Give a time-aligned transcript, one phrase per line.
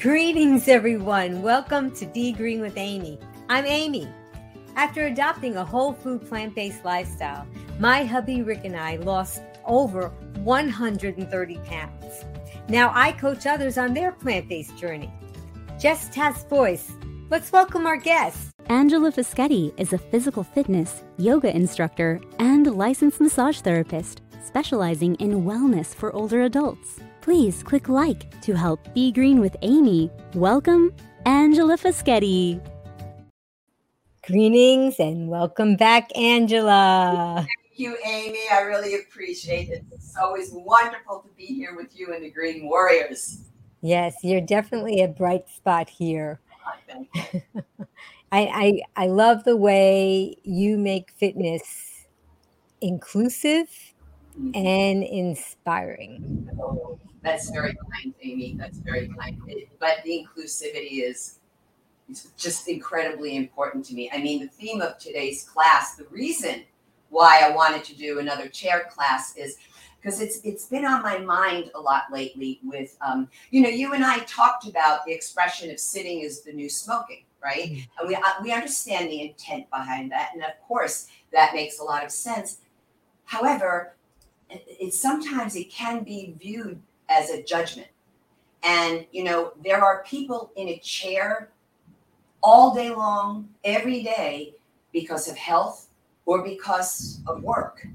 [0.00, 1.42] Greetings, everyone.
[1.42, 3.18] Welcome to Be Green with Amy.
[3.50, 4.08] I'm Amy.
[4.74, 7.46] After adopting a whole food plant based lifestyle,
[7.78, 10.08] my hubby Rick and I lost over
[10.38, 12.24] 130 pounds.
[12.70, 15.12] Now I coach others on their plant based journey.
[15.78, 16.90] Jess Tase Voice.
[17.28, 18.52] Let's welcome our guest.
[18.70, 25.94] Angela Fischetti is a physical fitness, yoga instructor, and licensed massage therapist specializing in wellness
[25.94, 27.00] for older adults.
[27.20, 30.10] Please click like to help Be Green with Amy.
[30.34, 30.92] Welcome,
[31.26, 32.60] Angela Fischetti.
[34.26, 37.34] Greetings and welcome back, Angela.
[37.38, 38.38] Thank you, Amy.
[38.52, 39.84] I really appreciate it.
[39.92, 43.42] It's always wonderful to be here with you and the Green Warriors.
[43.82, 46.40] Yes, you're definitely a bright spot here.
[46.66, 47.40] Oh,
[48.32, 52.06] I, I I love the way you make fitness
[52.80, 53.68] inclusive
[54.38, 54.54] Mhm.
[54.56, 56.48] and inspiring.
[57.22, 58.54] That's very kind, Amy.
[58.58, 59.40] That's very kind.
[59.46, 61.38] It- but the inclusivity is
[62.36, 64.10] just incredibly important to me.
[64.12, 66.64] I mean, the theme of today's class, the reason
[67.08, 69.56] why I wanted to do another chair class is
[70.00, 73.92] because it's it's been on my mind a lot lately with um, you know you
[73.94, 78.14] and I talked about the expression of sitting is the new smoking right and we
[78.14, 82.10] uh, we understand the intent behind that and of course that makes a lot of
[82.10, 82.58] sense
[83.24, 83.94] however
[84.48, 86.80] it, it sometimes it can be viewed
[87.10, 87.88] as a judgment
[88.62, 91.50] and you know there are people in a chair
[92.42, 94.54] all day long every day
[94.92, 95.88] because of health
[96.24, 97.86] or because of work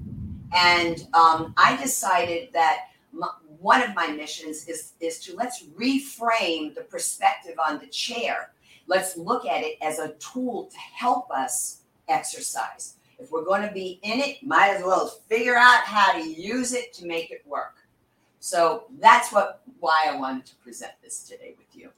[0.55, 6.73] and um, I decided that my, one of my missions is is to let's reframe
[6.73, 8.52] the perspective on the chair.
[8.88, 12.95] Let's look at it as a tool to help us exercise.
[13.17, 16.73] If we're going to be in it, might as well figure out how to use
[16.73, 17.84] it to make it work.
[18.45, 21.89] So that's what why I wanted to present this today with you.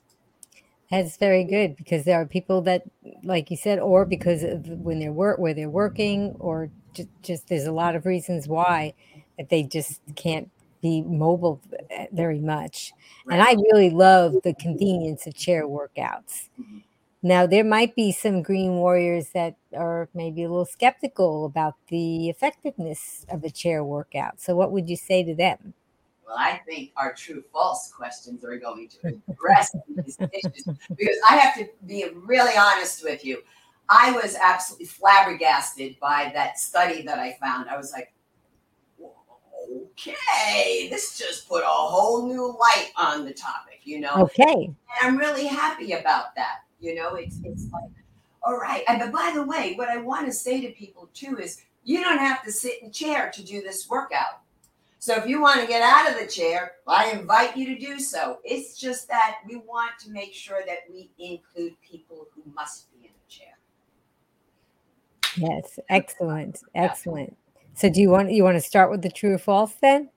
[0.90, 2.84] That's very good because there are people that,
[3.22, 7.48] like you said, or because of when they're work where they're working, or just, just
[7.50, 8.94] there's a lot of reasons why
[9.38, 10.50] that they just can't
[10.82, 11.60] be mobile
[11.94, 12.94] uh, very much.
[13.30, 16.48] And I really love the convenience of chair workouts.
[16.58, 16.84] Mhm.
[17.24, 22.30] Now there might be some green warriors that are maybe a little skeptical about the
[22.30, 24.40] effectiveness of a chair workout.
[24.40, 25.74] So what would you say to them?
[26.28, 31.38] Well, I think our true false questions are going to address these issues because I
[31.38, 33.42] have to be really honest with you.
[33.88, 37.70] I was absolutely flabbergasted by that study that I found.
[37.70, 38.14] I was like,
[39.72, 44.14] okay, this just put a whole new light on the topic, you know?
[44.16, 44.66] Okay.
[44.66, 46.64] And I'm really happy about that.
[46.82, 47.90] You know, it's it's like,
[48.44, 48.84] all right.
[48.90, 52.02] And but by the way, what I want to say to people too is you
[52.04, 54.42] don't have to sit in a chair to do this workout.
[55.00, 58.00] So if you want to get out of the chair, I invite you to do
[58.00, 58.40] so.
[58.44, 63.06] It's just that we want to make sure that we include people who must be
[63.06, 63.58] in the chair.
[65.36, 67.38] Yes, excellent, excellent.
[67.76, 70.10] So, do you want you want to start with the true or false then?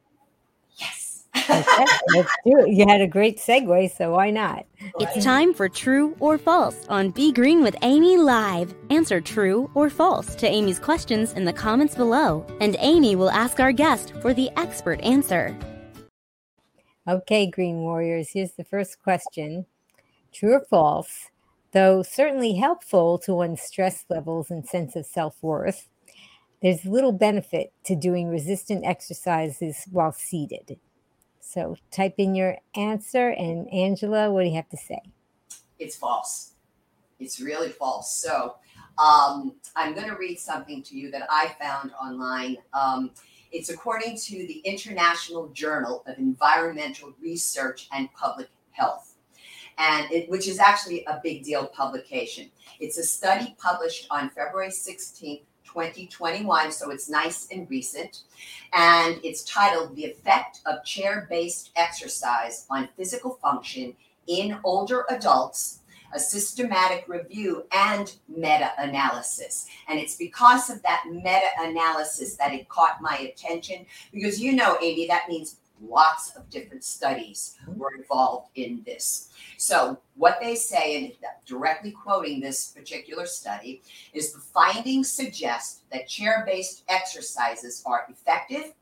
[1.51, 2.71] Let's do it.
[2.71, 4.67] You had a great segue, so why not?
[5.01, 8.73] It's time for True or False on Be Green with Amy Live.
[8.91, 13.59] Answer true or false to Amy's questions in the comments below, and Amy will ask
[13.59, 15.57] our guest for the expert answer.
[17.09, 18.31] Okay, Green Warriors.
[18.33, 19.67] Here's the first question:
[20.33, 21.31] True or false?
[21.73, 25.89] Though certainly helpful to one's stress levels and sense of self worth,
[26.63, 30.79] there's little benefit to doing resistant exercises while seated.
[31.41, 35.01] So, type in your answer, and Angela, what do you have to say?
[35.81, 36.53] it's false.
[37.19, 38.15] It's really false.
[38.15, 38.57] So
[38.99, 42.59] um, I'm going to read something to you that I found online.
[42.73, 43.11] Um,
[43.51, 49.17] it's according to the International Journal of Environmental Research and Public Health,
[49.77, 52.51] and it, which is actually a big deal publication.
[52.79, 55.43] It's a study published on February 16th,
[55.73, 58.23] 2021, so it's nice and recent.
[58.73, 63.95] And it's titled The Effect of Chair Based Exercise on Physical Function
[64.27, 65.81] in Older Adults
[66.13, 69.67] a systematic review and meta analysis.
[69.89, 74.77] And it's because of that meta analysis that it caught my attention because you know,
[74.83, 77.79] Amy, that means lots of different studies mm-hmm.
[77.79, 79.31] were involved in this.
[79.57, 81.13] So, what they say, and
[81.47, 83.83] directly quoting this particular study,
[84.13, 88.75] is the findings suggest that chair based exercises are effective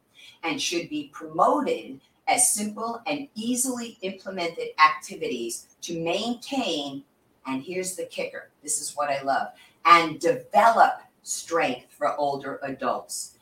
[0.42, 7.02] and should be promoted as simple and easily implemented activities to maintain
[7.46, 9.48] and here's the kicker this is what I love
[9.86, 13.36] and develop strength for older adults.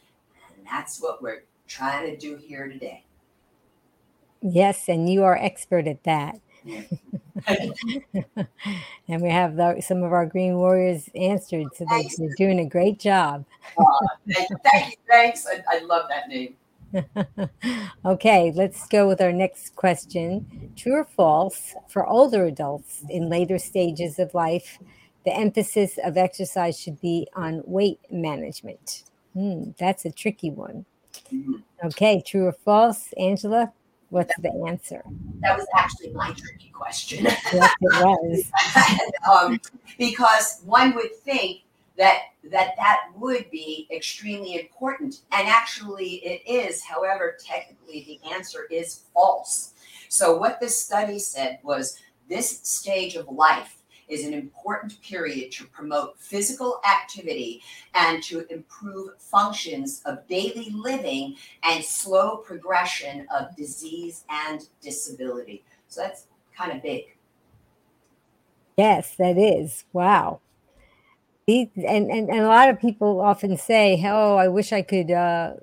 [0.56, 3.05] And that's what we're trying to do here today.
[4.48, 6.38] Yes, and you are expert at that.
[9.08, 12.64] and we have the, some of our green warriors answered, so they, are doing a
[12.64, 13.44] great job.
[13.78, 13.84] uh,
[14.32, 15.46] thank, thank you, thanks.
[15.46, 16.54] I, I love that name.
[18.04, 20.72] okay, let's go with our next question.
[20.76, 24.78] True or false, for older adults in later stages of life,
[25.24, 29.02] the emphasis of exercise should be on weight management?
[29.34, 30.84] Hmm, that's a tricky one.
[31.32, 31.86] Mm-hmm.
[31.86, 33.72] Okay, true or false, Angela?
[34.10, 35.02] What's the answer?
[35.40, 37.24] That was actually my tricky question.
[37.24, 38.50] yes, it was.
[39.32, 39.60] um,
[39.98, 41.62] because one would think
[41.96, 42.18] that
[42.50, 46.82] that that would be extremely important, and actually it is.
[46.82, 49.72] However, technically the answer is false.
[50.08, 51.98] So what this study said was
[52.28, 53.75] this stage of life
[54.08, 57.62] is an important period to promote physical activity
[57.94, 65.64] and to improve functions of daily living and slow progression of disease and disability.
[65.88, 66.26] So that's
[66.56, 67.16] kind of big.
[68.76, 69.84] Yes, that is.
[69.92, 70.40] Wow.
[71.48, 75.54] And, and, and a lot of people often say, oh, I wish I could uh,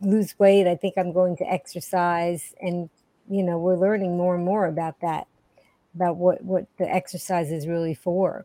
[0.00, 0.66] lose weight.
[0.66, 2.54] I think I'm going to exercise.
[2.60, 2.90] And,
[3.28, 5.26] you know, we're learning more and more about that
[5.94, 8.44] about what what the exercise is really for.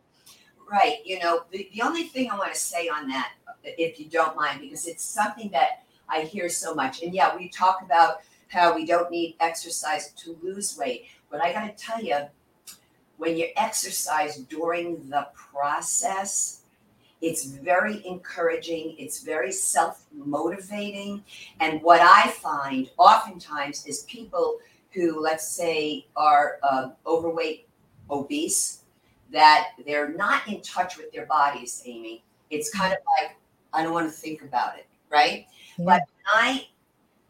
[0.70, 0.98] Right.
[1.04, 3.32] You know, the, the only thing I want to say on that,
[3.64, 7.02] if you don't mind, because it's something that I hear so much.
[7.02, 8.18] And yeah, we talk about
[8.48, 11.06] how we don't need exercise to lose weight.
[11.30, 12.18] But I got to tell you,
[13.16, 16.62] when you exercise during the process,
[17.20, 21.24] it's very encouraging, it's very self motivating.
[21.60, 24.58] And what I find oftentimes is people
[24.92, 27.68] who, let's say, are uh, overweight,
[28.10, 28.82] obese,
[29.30, 32.24] that they're not in touch with their bodies, Amy.
[32.50, 33.36] It's kind of like,
[33.72, 35.46] I don't want to think about it, right?
[35.76, 35.84] Yeah.
[35.84, 36.68] But I,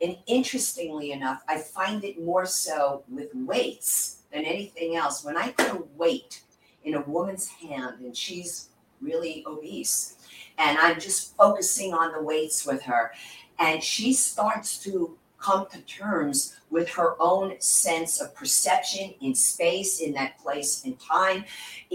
[0.01, 5.25] and interestingly enough, I find it more so with weights than anything else.
[5.25, 6.43] When I put a weight
[6.85, 8.69] in a woman's hand and she's
[9.01, 10.17] really obese,
[10.59, 13.13] and I'm just focusing on the weights with her,
[13.59, 20.01] and she starts to come to terms with her own sense of perception in space,
[20.01, 21.45] in that place and time.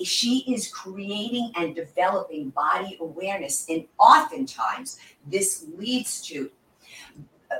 [0.03, 3.65] She is creating and developing body awareness.
[3.69, 6.49] And oftentimes, this leads to
[7.51, 7.55] uh,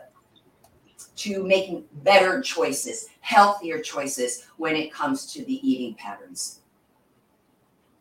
[1.15, 6.59] to making better choices, healthier choices when it comes to the eating patterns.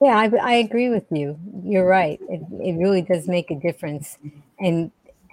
[0.00, 1.38] Yeah, I, I agree with you.
[1.64, 2.18] You're right.
[2.28, 4.18] It, it really does make a difference.
[4.58, 4.90] And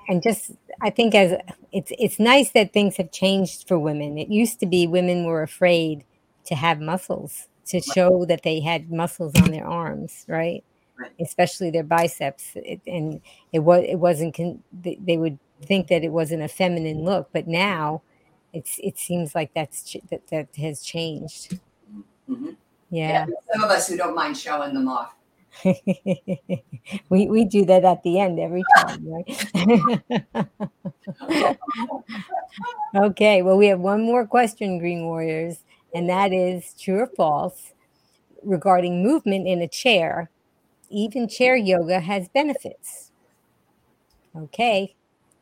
[0.09, 0.51] and just
[0.81, 1.39] I think as
[1.71, 4.17] it's it's nice that things have changed for women.
[4.17, 6.03] It used to be women were afraid
[6.45, 10.63] to have muscles to show that they had muscles on their arms, right?
[10.97, 11.11] right.
[11.21, 13.21] Especially their biceps, it, and
[13.53, 14.35] it was it wasn't.
[14.35, 18.01] Con- they would think that it wasn't a feminine look, but now
[18.51, 21.59] it's it seems like that's ch- that that has changed.
[22.27, 22.51] Mm-hmm.
[22.89, 23.27] Yeah.
[23.27, 23.35] yeah.
[23.53, 25.13] Some of us who don't mind showing them off.
[27.09, 29.25] we we do that at the end every time, right?
[32.95, 35.63] okay, well, we have one more question, Green Warriors,
[35.93, 37.73] and that is true or false
[38.43, 40.29] regarding movement in a chair.
[40.89, 43.11] Even chair yoga has benefits.
[44.35, 44.95] Okay,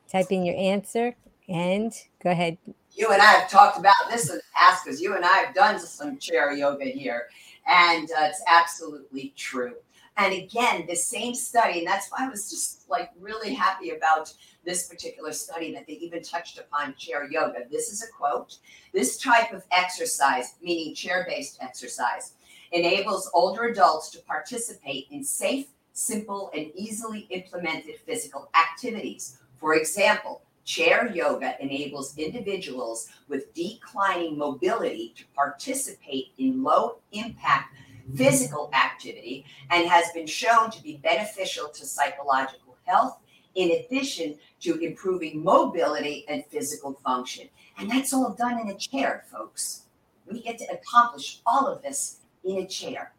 [0.09, 1.15] type in your answer
[1.49, 1.93] and
[2.23, 2.57] go ahead.
[2.93, 5.79] You and I have talked about this in past because you and I have done
[5.79, 7.27] some chair yoga here,
[7.67, 9.75] and uh, it's absolutely true.
[10.17, 14.33] And again, the same study, and that's why I was just like really happy about
[14.65, 17.65] this particular study that they even touched upon chair yoga.
[17.71, 18.57] This is a quote
[18.93, 22.33] This type of exercise, meaning chair based exercise,
[22.71, 29.37] enables older adults to participate in safe, simple, and easily implemented physical activities.
[29.59, 37.73] For example, Chair yoga enables individuals with declining mobility to participate in low impact
[38.15, 43.19] physical activity and has been shown to be beneficial to psychological health
[43.55, 47.47] in addition to improving mobility and physical function.
[47.77, 49.83] And that's all done in a chair, folks.
[50.31, 53.13] We get to accomplish all of this in a chair.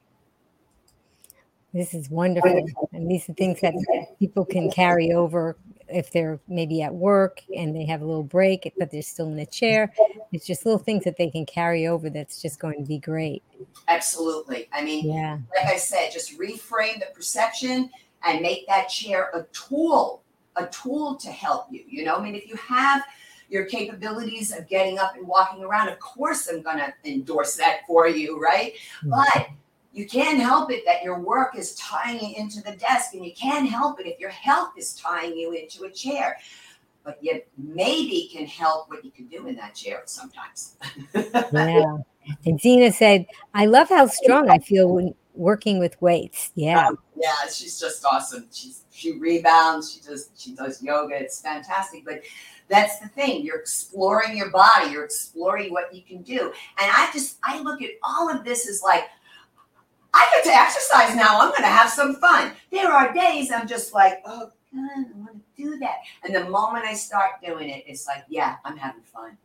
[1.74, 2.88] This is wonderful.
[2.92, 3.74] And these are things that
[4.18, 5.56] people can carry over
[5.88, 9.38] if they're maybe at work and they have a little break, but they're still in
[9.38, 9.92] a chair.
[10.32, 13.42] It's just little things that they can carry over that's just going to be great.
[13.88, 14.68] Absolutely.
[14.72, 15.38] I mean, yeah.
[15.56, 17.90] like I said, just reframe the perception
[18.24, 20.22] and make that chair a tool,
[20.56, 21.82] a tool to help you.
[21.88, 23.02] You know, I mean, if you have
[23.48, 27.80] your capabilities of getting up and walking around, of course I'm going to endorse that
[27.86, 28.74] for you, right?
[29.02, 29.10] Mm-hmm.
[29.10, 29.48] But
[29.92, 33.32] you can't help it that your work is tying you into the desk, and you
[33.32, 36.38] can't help it if your health is tying you into a chair.
[37.04, 40.76] But you maybe can help what you can do in that chair sometimes.
[41.14, 41.96] yeah.
[42.44, 46.50] And Zena said, I love how strong I feel when working with weights.
[46.54, 46.88] Yeah.
[46.88, 48.48] Um, yeah, she's just awesome.
[48.52, 51.14] She's she rebounds, she does she does yoga.
[51.14, 52.04] It's fantastic.
[52.04, 52.22] But
[52.68, 53.44] that's the thing.
[53.44, 56.52] You're exploring your body, you're exploring what you can do.
[56.78, 59.04] And I just I look at all of this as like
[60.12, 61.40] I get to exercise now.
[61.40, 62.52] I'm going to have some fun.
[62.72, 65.96] There are days I'm just like, oh, God, I want to do that.
[66.24, 69.36] And the moment I start doing it, it's like, yeah, I'm having fun.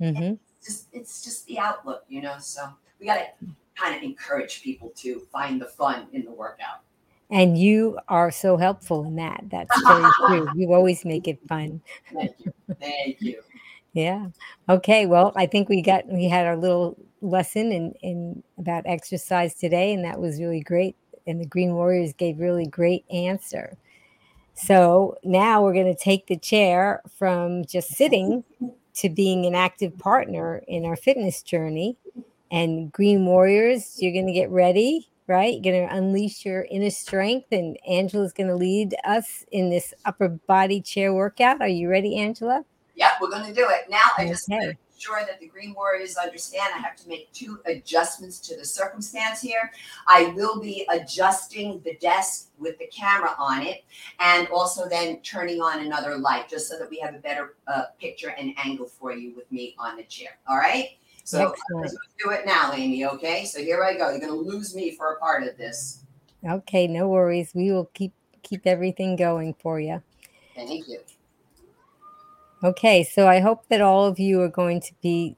[0.00, 0.34] Mm-hmm.
[0.58, 2.36] It's just, it's just the outlook, you know.
[2.38, 2.68] So
[3.00, 3.46] we got to
[3.76, 6.80] kind of encourage people to find the fun in the workout.
[7.30, 9.44] And you are so helpful in that.
[9.48, 10.48] That's very true.
[10.54, 11.80] You always make it fun.
[12.12, 12.52] Thank you.
[12.80, 13.42] Thank you.
[13.92, 14.28] yeah.
[14.68, 15.06] Okay.
[15.06, 19.92] Well, I think we got we had our little lesson in, in about exercise today,
[19.92, 20.96] and that was really great.
[21.26, 23.76] And the Green Warriors gave really great answer.
[24.56, 28.42] So now we're going to take the chair from just sitting
[28.94, 31.96] to being an active partner in our fitness journey.
[32.50, 35.52] And Green Warriors, you're going to get ready, right?
[35.52, 39.92] You're going to unleash your inner strength, and Angela's going to lead us in this
[40.04, 41.60] upper body chair workout.
[41.60, 42.64] Are you ready, Angela?
[42.94, 43.90] Yep, we're going to do it.
[43.90, 47.60] Now, I just okay sure that the Green Warriors understand I have to make two
[47.66, 49.70] adjustments to the circumstance here.
[50.06, 53.84] I will be adjusting the desk with the camera on it
[54.20, 57.84] and also then turning on another light just so that we have a better uh,
[58.00, 60.38] picture and angle for you with me on the chair.
[60.48, 60.90] All right.
[61.24, 63.04] So let's do it now, Amy.
[63.04, 63.44] Okay.
[63.44, 64.10] So here I go.
[64.10, 66.04] You're going to lose me for a part of this.
[66.48, 66.86] Okay.
[66.86, 67.50] No worries.
[67.52, 68.12] We will keep
[68.44, 70.00] keep everything going for you.
[70.54, 71.00] Thank you.
[72.66, 75.36] Okay, so I hope that all of you are going to be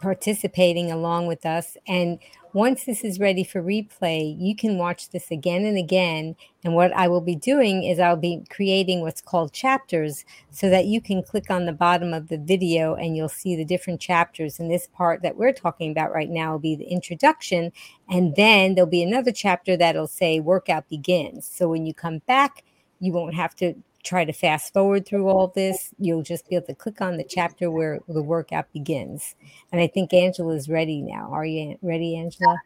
[0.00, 1.76] participating along with us.
[1.86, 2.18] And
[2.54, 6.36] once this is ready for replay, you can watch this again and again.
[6.64, 10.86] And what I will be doing is I'll be creating what's called chapters so that
[10.86, 14.58] you can click on the bottom of the video and you'll see the different chapters.
[14.58, 17.72] And this part that we're talking about right now will be the introduction.
[18.08, 21.44] And then there'll be another chapter that'll say workout begins.
[21.44, 22.64] So when you come back,
[23.00, 26.66] you won't have to try to fast forward through all this, you'll just be able
[26.66, 29.34] to click on the chapter where the workout begins.
[29.72, 31.30] And I think Angela is ready now.
[31.32, 32.58] Are you ready, Angela?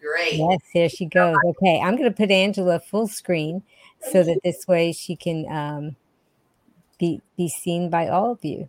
[0.00, 0.34] Great.
[0.34, 1.36] Yes, here she goes.
[1.44, 3.62] Okay, I'm going to put Angela full screen
[4.00, 5.96] so that this way she can um,
[6.98, 8.68] be be seen by all of you.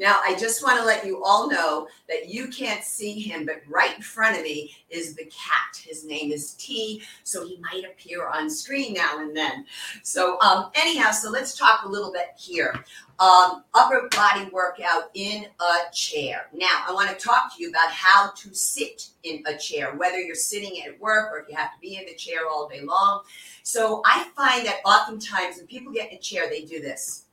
[0.00, 3.60] Now, I just want to let you all know that you can't see him, but
[3.68, 5.76] right in front of me is the cat.
[5.76, 9.66] His name is T, so he might appear on screen now and then.
[10.02, 12.82] So, um, anyhow, so let's talk a little bit here.
[13.18, 16.46] Um, upper body workout in a chair.
[16.54, 20.18] Now, I want to talk to you about how to sit in a chair, whether
[20.18, 22.80] you're sitting at work or if you have to be in the chair all day
[22.80, 23.20] long.
[23.64, 27.26] So, I find that oftentimes when people get in a chair, they do this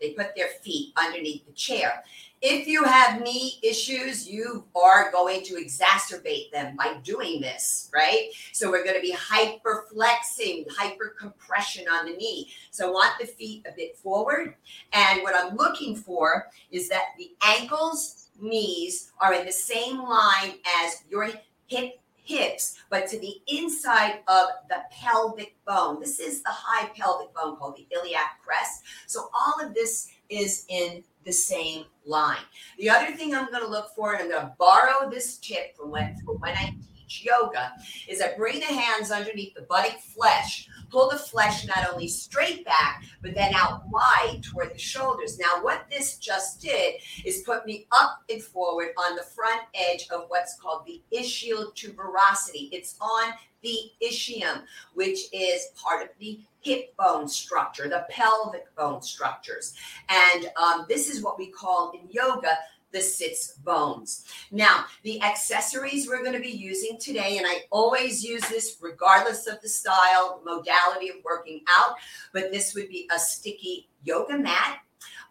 [0.00, 2.02] they put their feet underneath the chair.
[2.42, 8.30] If you have knee issues, you are going to exacerbate them by doing this, right?
[8.52, 12.48] So we're going to be hyper flexing, hyper compression on the knee.
[12.70, 14.54] So I want the feet a bit forward.
[14.94, 20.54] And what I'm looking for is that the ankles, knees are in the same line
[20.82, 21.28] as your
[21.66, 21.99] hip
[22.30, 26.00] hips, but to the inside of the pelvic bone.
[26.00, 28.82] This is the high pelvic bone called the iliac crest.
[29.06, 32.44] So all of this is in the same line.
[32.78, 35.76] The other thing I'm going to look for, and I'm going to borrow this tip
[35.76, 37.72] from when, from when I teach yoga,
[38.08, 42.64] is I bring the hands underneath the buttock flesh pull the flesh not only straight
[42.64, 45.38] back, but then out wide toward the shoulders.
[45.38, 46.94] Now, what this just did
[47.24, 51.74] is put me up and forward on the front edge of what's called the ischial
[51.74, 52.68] tuberosity.
[52.72, 53.32] It's on
[53.62, 54.62] the ischium,
[54.94, 59.74] which is part of the hip bone structure, the pelvic bone structures.
[60.08, 62.56] And um, this is what we call in yoga
[62.92, 64.24] the sits bones.
[64.50, 69.46] Now, the accessories we're going to be using today, and I always use this regardless
[69.46, 71.94] of the style, modality of working out,
[72.32, 74.80] but this would be a sticky yoga mat.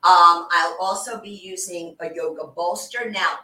[0.01, 3.09] Um, I'll also be using a yoga bolster.
[3.09, 3.39] Now,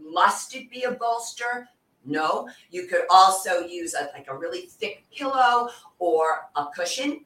[0.00, 1.68] must it be a bolster?
[2.04, 7.24] No, you could also use a, like a really thick pillow or a cushion.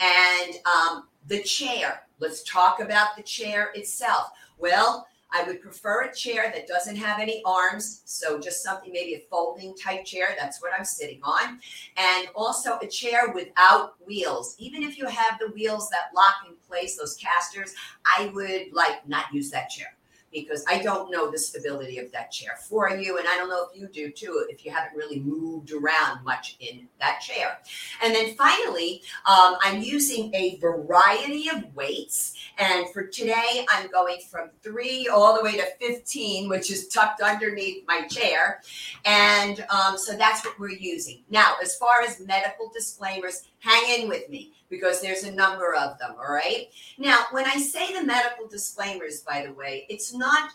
[0.00, 4.30] And um, the chair, let's talk about the chair itself.
[4.58, 8.02] Well, I would prefer a chair that doesn't have any arms.
[8.04, 10.28] So just something, maybe a folding type chair.
[10.38, 11.60] That's what I'm sitting on.
[11.96, 14.56] And also a chair without wheels.
[14.58, 17.74] Even if you have the wheels that lock in place, those casters,
[18.04, 19.95] I would like not use that chair
[20.42, 23.18] because I don't know the stability of that chair for you.
[23.18, 26.56] And I don't know if you do too, if you haven't really moved around much
[26.60, 27.58] in that chair.
[28.02, 32.34] And then finally, um, I'm using a variety of weights.
[32.58, 37.20] And for today, I'm going from three all the way to 15, which is tucked
[37.20, 38.60] underneath my chair.
[39.04, 41.22] And um, so that's what we're using.
[41.30, 45.98] Now, as far as medical disclaimers, hang in with me because there's a number of
[45.98, 46.14] them.
[46.18, 46.68] All right.
[46.98, 50.50] Now, when I say the medical disclaimers, by the way, it's not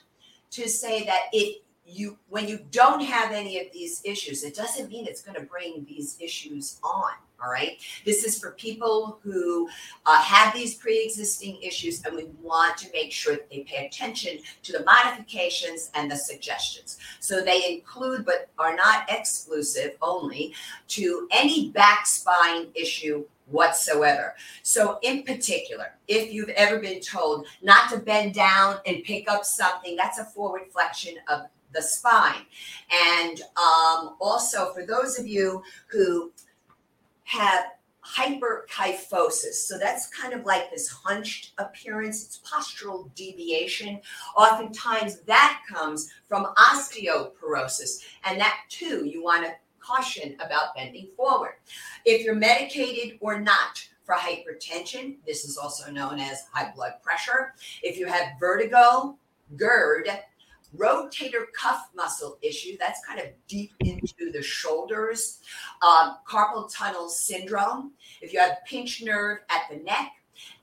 [0.51, 1.57] to say that if
[1.91, 5.45] you when you don't have any of these issues it doesn't mean it's going to
[5.45, 7.11] bring these issues on
[7.43, 9.67] all right this is for people who
[10.05, 14.37] uh, have these pre-existing issues and we want to make sure that they pay attention
[14.63, 20.53] to the modifications and the suggestions so they include but are not exclusive only
[20.87, 24.35] to any back spine issue whatsoever.
[24.63, 29.43] So, in particular, if you've ever been told not to bend down and pick up
[29.45, 31.41] something, that's a forward flexion of
[31.73, 32.45] the spine.
[32.91, 36.31] And um, also, for those of you who
[37.23, 37.65] have
[38.05, 39.53] hyperkyphosis.
[39.53, 42.25] So that's kind of like this hunched appearance.
[42.25, 44.01] It's postural deviation.
[44.35, 48.03] Oftentimes that comes from osteoporosis.
[48.25, 51.55] And that too, you want to caution about bending forward.
[52.05, 57.53] If you're medicated or not for hypertension, this is also known as high blood pressure.
[57.81, 59.17] If you have vertigo,
[59.55, 60.09] GERD,
[60.75, 65.39] rotator cuff muscle issue, that's kind of deep into the shoulders,
[65.81, 67.91] um, carpal tunnel syndrome.
[68.21, 70.13] If you have pinched nerve at the neck,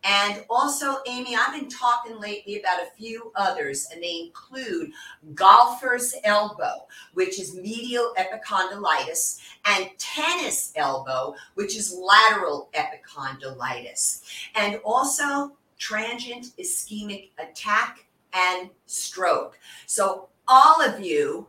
[0.05, 4.93] and also, Amy, I've been talking lately about a few others, and they include
[5.35, 14.23] golfer's elbow, which is medial epicondylitis, and tennis elbow, which is lateral epicondylitis,
[14.55, 19.59] and also transient ischemic attack and stroke.
[19.87, 21.49] So, all of you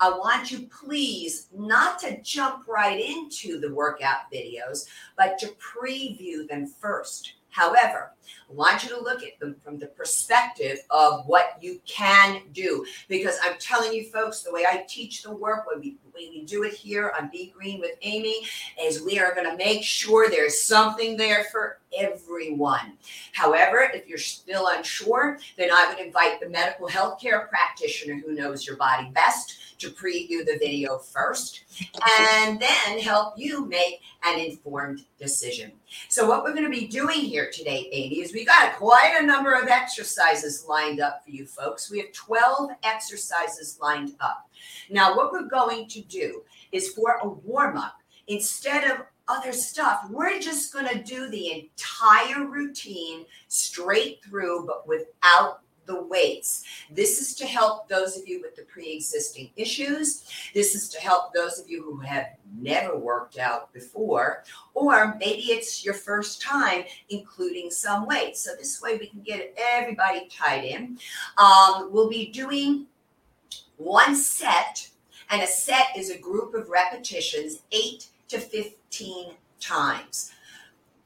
[0.00, 6.48] I want you please not to jump right into the workout videos, but to preview
[6.48, 7.34] them first.
[7.50, 8.12] However,
[8.48, 12.86] I want you to look at them from the perspective of what you can do.
[13.08, 16.64] Because I'm telling you, folks, the way I teach the work when we we do
[16.64, 18.46] it here on Be Green with Amy
[18.80, 22.96] is we are going to make sure there's something there for everyone.
[23.32, 28.66] However, if you're still unsure, then I would invite the medical healthcare practitioner who knows
[28.66, 31.64] your body best to preview the video first
[32.20, 35.72] and then help you make an informed decision.
[36.08, 39.26] So, what we're going to be doing here today, Amy, is we got quite a
[39.26, 41.90] number of exercises lined up for you folks.
[41.90, 44.49] We have 12 exercises lined up.
[44.90, 46.42] Now, what we're going to do
[46.72, 51.52] is for a warm up, instead of other stuff, we're just going to do the
[51.52, 56.64] entire routine straight through, but without the weights.
[56.90, 60.24] This is to help those of you with the pre existing issues.
[60.54, 64.44] This is to help those of you who have never worked out before,
[64.74, 68.42] or maybe it's your first time including some weights.
[68.42, 70.98] So, this way we can get everybody tied in.
[71.38, 72.86] Um, we'll be doing
[73.80, 74.88] one set,
[75.30, 80.32] and a set is a group of repetitions, eight to 15 times.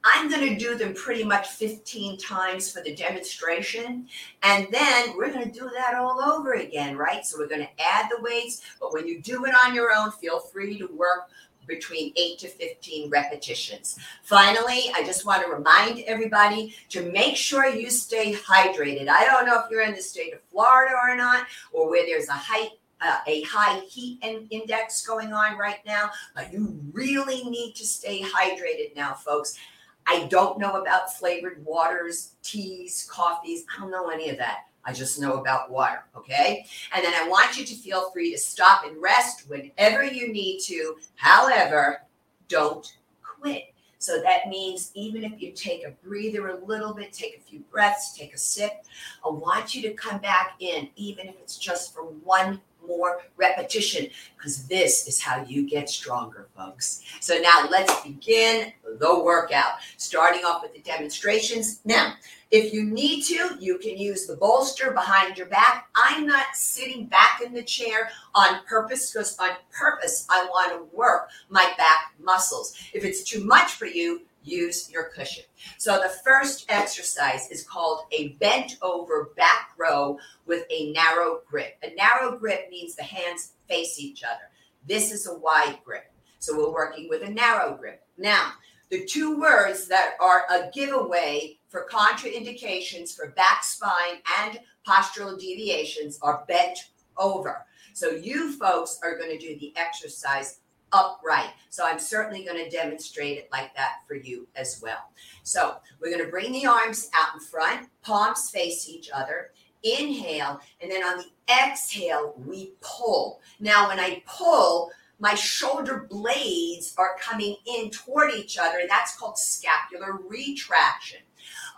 [0.06, 4.06] I'm going to do them pretty much 15 times for the demonstration.
[4.42, 7.24] And then we're going to do that all over again, right?
[7.24, 10.10] So we're going to add the weights, but when you do it on your own,
[10.12, 11.30] feel free to work
[11.66, 13.98] between 8 to 15 repetitions.
[14.22, 19.08] Finally, I just want to remind everybody to make sure you stay hydrated.
[19.08, 22.28] I don't know if you're in the state of Florida or not, or where there's
[22.28, 22.68] a high
[23.00, 28.22] uh, a high heat index going on right now, but you really need to stay
[28.22, 29.58] hydrated now, folks.
[30.06, 33.64] I don't know about flavored waters, teas, coffees.
[33.74, 34.66] I don't know any of that.
[34.84, 36.04] I just know about water.
[36.16, 36.66] Okay.
[36.94, 40.60] And then I want you to feel free to stop and rest whenever you need
[40.64, 40.96] to.
[41.16, 42.02] However,
[42.48, 42.86] don't
[43.22, 43.74] quit.
[43.98, 47.60] So that means even if you take a breather a little bit, take a few
[47.70, 48.84] breaths, take a sip,
[49.24, 54.06] I want you to come back in, even if it's just for one more repetition
[54.36, 57.02] because this is how you get stronger, folks.
[57.20, 61.80] So now let's begin the workout, starting off with the demonstrations.
[61.84, 62.14] Now,
[62.54, 65.88] if you need to, you can use the bolster behind your back.
[65.96, 70.96] I'm not sitting back in the chair on purpose because on purpose, I want to
[70.96, 72.76] work my back muscles.
[72.92, 75.42] If it's too much for you, use your cushion.
[75.78, 81.76] So the first exercise is called a bent over back row with a narrow grip.
[81.82, 84.48] A narrow grip means the hands face each other.
[84.86, 86.12] This is a wide grip.
[86.38, 88.06] So we're working with a narrow grip.
[88.16, 88.52] Now,
[88.90, 96.20] the two words that are a giveaway for contraindications for back, spine, and postural deviations
[96.22, 96.78] are bent
[97.16, 97.66] over.
[97.94, 100.60] So you folks are going to do the exercise
[100.92, 101.50] upright.
[101.70, 105.10] So I'm certainly going to demonstrate it like that for you as well.
[105.42, 109.50] So we're going to bring the arms out in front, palms face each other.
[109.82, 113.40] Inhale, and then on the exhale, we pull.
[113.58, 119.38] Now, when I pull, my shoulder blades are coming in toward each other, that's called
[119.38, 121.20] scapular retraction.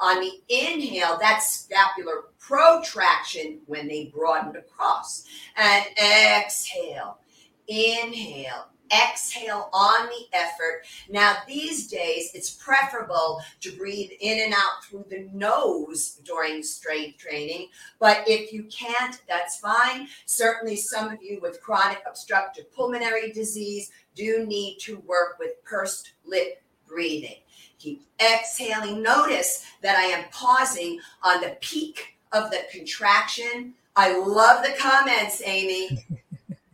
[0.00, 5.24] On the inhale, that scapular protraction when they broaden across.
[5.56, 7.18] And exhale,
[7.66, 10.82] inhale, exhale on the effort.
[11.08, 17.18] Now, these days, it's preferable to breathe in and out through the nose during strength
[17.18, 17.68] training.
[17.98, 20.08] But if you can't, that's fine.
[20.26, 26.12] Certainly, some of you with chronic obstructive pulmonary disease do need to work with pursed
[26.24, 27.40] lip breathing.
[27.78, 29.02] Keep exhaling.
[29.02, 33.74] Notice that I am pausing on the peak of the contraction.
[33.94, 36.04] I love the comments, Amy.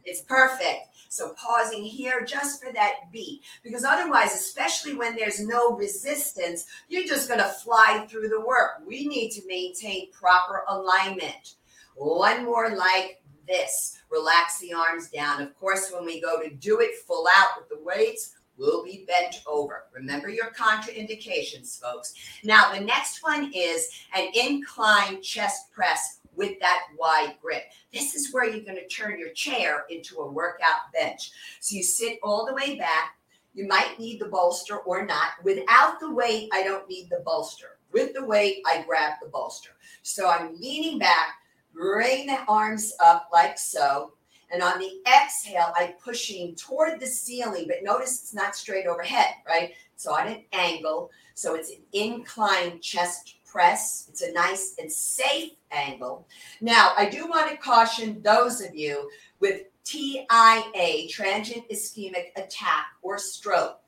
[0.05, 0.89] It's perfect.
[1.09, 7.07] So pausing here just for that beat, because otherwise, especially when there's no resistance, you're
[7.07, 8.83] just going to fly through the work.
[8.87, 11.55] We need to maintain proper alignment.
[11.95, 13.99] One more like this.
[14.11, 15.43] Relax the arms down.
[15.43, 19.05] Of course, when we go to do it full out with the weights, we'll be
[19.07, 19.85] bent over.
[19.93, 22.15] Remember your contraindications, folks.
[22.45, 27.65] Now, the next one is an incline chest press with that wide grip.
[27.93, 31.33] This is where you're going to turn your chair into a workout bench.
[31.61, 33.17] So you sit all the way back.
[33.53, 35.33] You might need the bolster or not.
[35.45, 37.79] Without the weight, I don't need the bolster.
[37.93, 39.71] With the weight, I grab the bolster.
[40.03, 41.35] So I'm leaning back,
[41.75, 44.13] bring the arms up like so.
[44.53, 49.35] And on the exhale, I'm pushing toward the ceiling, but notice it's not straight overhead,
[49.49, 49.73] right?
[49.97, 51.11] So on an angle.
[51.35, 54.07] So it's an inclined chest press.
[54.09, 56.27] It's a nice and safe angle.
[56.61, 59.11] Now, I do want to caution those of you
[59.41, 63.82] with TIA, transient ischemic attack or stroke.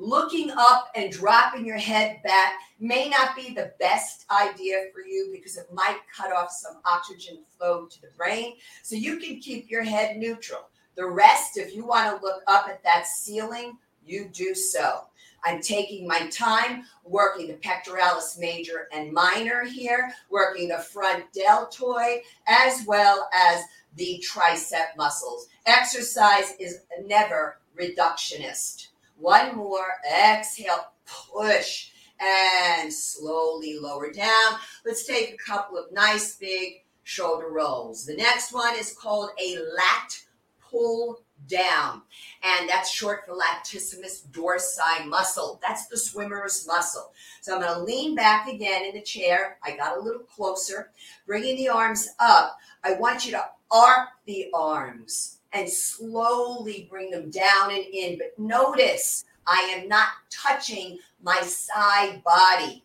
[0.00, 5.30] Looking up and dropping your head back may not be the best idea for you
[5.32, 8.54] because it might cut off some oxygen flow to the brain.
[8.84, 10.68] So you can keep your head neutral.
[10.94, 15.00] The rest, if you want to look up at that ceiling, you do so.
[15.44, 22.20] I'm taking my time working the pectoralis major and minor here, working the front deltoid
[22.46, 23.64] as well as
[23.96, 25.48] the tricep muscles.
[25.66, 28.88] Exercise is never reductionist.
[29.18, 30.92] One more, exhale,
[31.32, 34.54] push, and slowly lower down.
[34.84, 38.04] Let's take a couple of nice big shoulder rolls.
[38.04, 40.20] The next one is called a lat
[40.60, 42.02] pull down.
[42.42, 45.60] And that's short for latissimus dorsi muscle.
[45.66, 47.12] That's the swimmer's muscle.
[47.40, 49.58] So I'm going to lean back again in the chair.
[49.62, 50.90] I got a little closer,
[51.26, 52.58] bringing the arms up.
[52.84, 58.18] I want you to arc the arms and slowly bring them down and in.
[58.18, 62.84] But notice I am not touching my side body.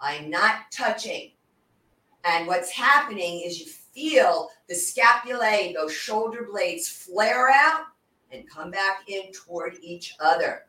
[0.00, 1.32] I'm not touching.
[2.24, 7.86] And what's happening is you feel the scapulae, those shoulder blades flare out
[8.30, 10.66] and come back in toward each other.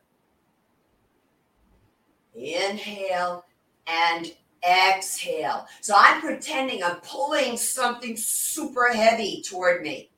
[2.34, 3.44] Inhale
[3.86, 4.32] and
[4.66, 5.66] exhale.
[5.80, 10.10] So I'm pretending I'm pulling something super heavy toward me.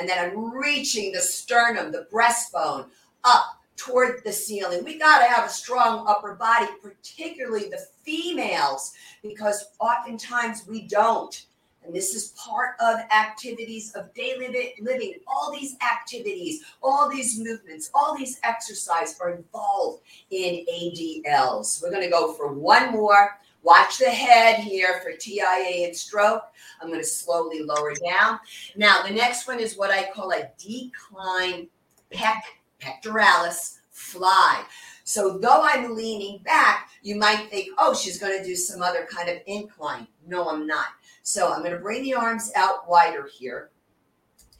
[0.00, 2.86] And then I'm reaching the sternum, the breastbone
[3.22, 4.82] up toward the ceiling.
[4.82, 11.44] We got to have a strong upper body, particularly the females, because oftentimes we don't.
[11.84, 15.14] And this is part of activities of daily living.
[15.26, 21.82] All these activities, all these movements, all these exercise are involved in ADLs.
[21.82, 23.38] We're going to go for one more.
[23.62, 26.44] Watch the head here for TIA and stroke.
[26.80, 28.40] I'm going to slowly lower down.
[28.76, 31.68] Now, the next one is what I call a decline
[32.12, 32.40] pec,
[32.80, 34.64] pectoralis fly.
[35.04, 39.06] So, though I'm leaning back, you might think, oh, she's going to do some other
[39.10, 40.06] kind of incline.
[40.26, 40.86] No, I'm not.
[41.22, 43.70] So I'm going to bring the arms out wider here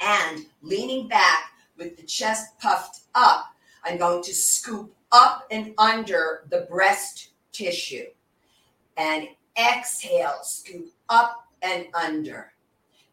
[0.01, 3.47] and leaning back with the chest puffed up,
[3.85, 8.07] I'm going to scoop up and under the breast tissue
[9.01, 12.53] and exhale, scoop up and under.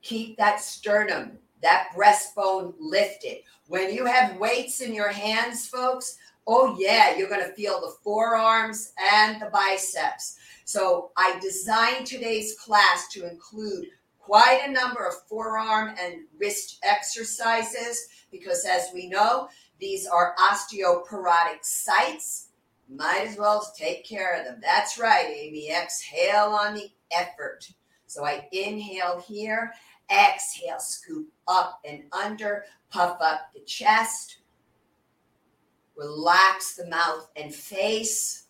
[0.02, 3.38] Keep that sternum, that breastbone lifted.
[3.68, 7.96] When you have weights in your hands, folks, oh yeah, you're going to feel the
[8.04, 10.38] forearms and the biceps.
[10.66, 13.88] So I designed today's class to include
[14.20, 19.48] quite a number of forearm and wrist exercises because as we know,
[19.80, 22.47] these are osteoporotic sites
[22.90, 24.60] might as well take care of them.
[24.62, 25.72] That's right, Amy.
[25.72, 27.70] Exhale on the effort.
[28.06, 29.74] So I inhale here,
[30.10, 34.40] exhale, scoop up and under, puff up the chest,
[35.98, 38.46] relax the mouth and face.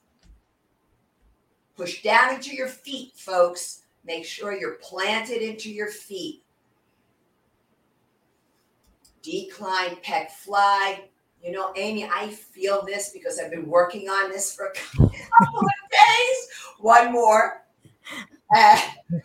[1.76, 3.84] Push down into your feet, folks.
[4.04, 6.44] Make sure you're planted into your feet.
[9.22, 11.10] Decline, pec, fly.
[11.44, 15.60] You know, Amy, I feel this because I've been working on this for a couple
[15.60, 16.50] of days.
[16.80, 17.64] One more.
[18.56, 18.82] Uh.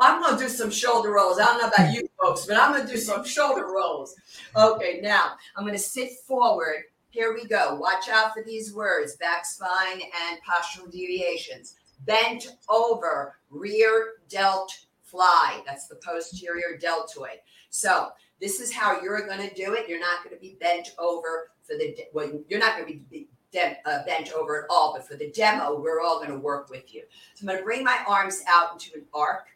[0.00, 1.38] I'm going to do some shoulder rolls.
[1.38, 4.14] I don't know about you folks, but I'm going to do some shoulder rolls.
[4.56, 6.84] Okay, now I'm going to sit forward.
[7.10, 7.76] Here we go.
[7.76, 11.76] Watch out for these words back spine and postural deviations.
[12.04, 15.62] Bent over, rear delt fly.
[15.66, 17.38] That's the posterior deltoid.
[17.70, 18.08] So
[18.40, 19.88] this is how you're going to do it.
[19.88, 23.28] You're not going to be bent over for the, well, you're not going to be
[23.86, 26.94] uh, bent over at all, but for the demo, we're all going to work with
[26.94, 27.02] you.
[27.34, 29.46] So I'm going to bring my arms out into an arc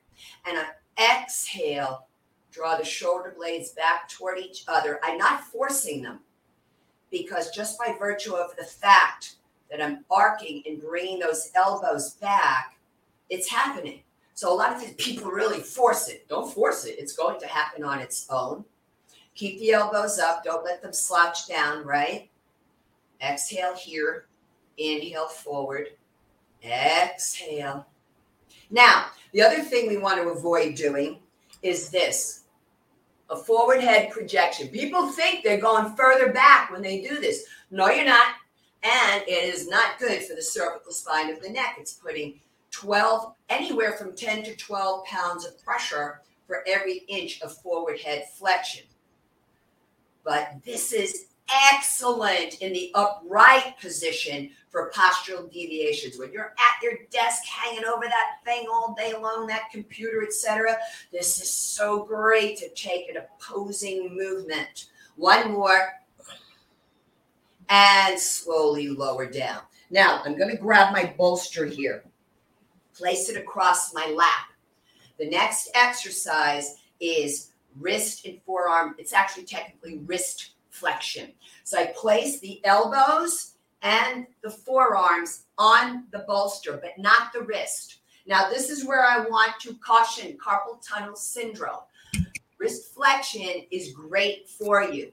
[0.47, 2.07] and I exhale,
[2.51, 5.01] draw the shoulder blades back toward each other.
[5.03, 6.21] I'm not forcing them
[7.11, 9.37] because just by virtue of the fact
[9.71, 12.77] that I'm arcing and bringing those elbows back,
[13.29, 14.01] it's happening.
[14.35, 16.27] So a lot of people really force it.
[16.29, 16.97] Don't force it.
[16.99, 18.65] It's going to happen on its own.
[19.41, 20.45] Keep the elbows up.
[20.45, 22.29] Don't let them slouch down, right?
[23.23, 24.27] Exhale here.
[24.77, 25.87] Inhale forward.
[26.63, 27.87] Exhale.
[28.69, 31.21] Now, the other thing we want to avoid doing
[31.63, 32.43] is this
[33.31, 34.69] a forward head projection.
[34.69, 37.47] People think they're going further back when they do this.
[37.71, 38.35] No, you're not.
[38.83, 41.77] And it is not good for the cervical spine of the neck.
[41.79, 42.41] It's putting
[42.73, 48.27] 12, anywhere from 10 to 12 pounds of pressure for every inch of forward head
[48.37, 48.85] flexion.
[50.25, 51.27] But this is
[51.73, 56.19] excellent in the upright position for postural deviations.
[56.19, 60.77] When you're at your desk hanging over that thing all day long, that computer, etc.,
[61.13, 64.87] this is so great to take an opposing movement.
[65.17, 66.01] One more,
[67.69, 69.61] and slowly lower down.
[69.91, 72.05] Now I'm going to grab my bolster here,
[72.95, 74.53] place it across my lap.
[75.19, 78.95] The next exercise is wrist and forearm.
[78.99, 81.33] It's actually technically wrist flexion.
[81.65, 87.99] So I place the elbows and the forearms on the bolster, but not the wrist.
[88.27, 91.81] Now, this is where I want to caution carpal tunnel syndrome.
[92.59, 95.13] Wrist flexion is great for you.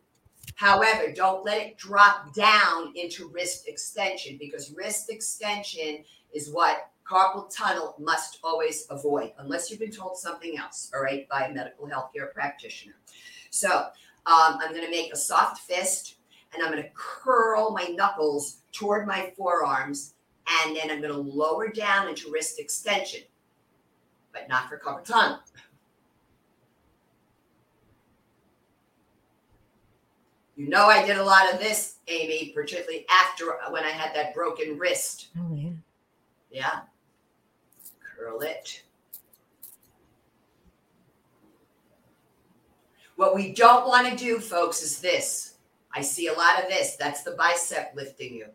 [0.56, 7.50] However, don't let it drop down into wrist extension because wrist extension is what carpal
[7.56, 11.88] tunnel must always avoid, unless you've been told something else, all right, by a medical
[11.88, 12.96] healthcare practitioner.
[13.50, 13.70] So
[14.26, 16.15] um, I'm going to make a soft fist
[16.54, 20.13] and I'm going to curl my knuckles toward my forearms,
[20.63, 23.22] and then I'm going to lower down into wrist extension,
[24.32, 25.39] but not for carpal tunnel.
[30.56, 34.34] You know, I did a lot of this, Amy, particularly after when I had that
[34.34, 35.28] broken wrist.
[35.38, 35.70] Oh, yeah.
[36.50, 36.80] Yeah.
[38.18, 38.84] Curl it.
[43.16, 45.56] What we don't want to do, folks, is this.
[45.94, 46.96] I see a lot of this.
[46.96, 48.46] That's the bicep lifting you.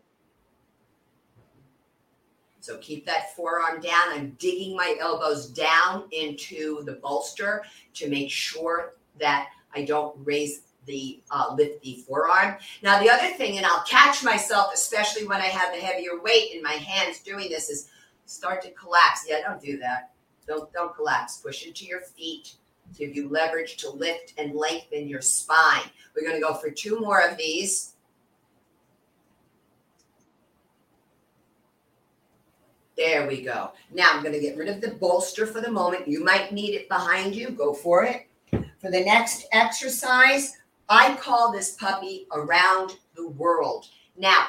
[2.61, 4.13] So keep that forearm down.
[4.13, 7.63] I'm digging my elbows down into the bolster
[7.95, 12.55] to make sure that I don't raise the uh, lift the forearm.
[12.81, 16.53] Now the other thing, and I'll catch myself, especially when I have the heavier weight
[16.53, 17.89] in my hands doing this, is
[18.25, 19.25] start to collapse.
[19.27, 20.11] Yeah, don't do that.
[20.47, 21.37] Don't don't collapse.
[21.37, 22.55] Push into your feet
[22.97, 25.83] give you leverage to lift and lengthen your spine.
[26.15, 27.93] We're going to go for two more of these.
[32.95, 33.71] There we go.
[33.91, 36.07] Now I'm going to get rid of the bolster for the moment.
[36.07, 37.49] You might need it behind you.
[37.49, 38.27] Go for it.
[38.79, 40.57] For the next exercise,
[40.89, 43.87] I call this puppy around the world.
[44.15, 44.47] Now,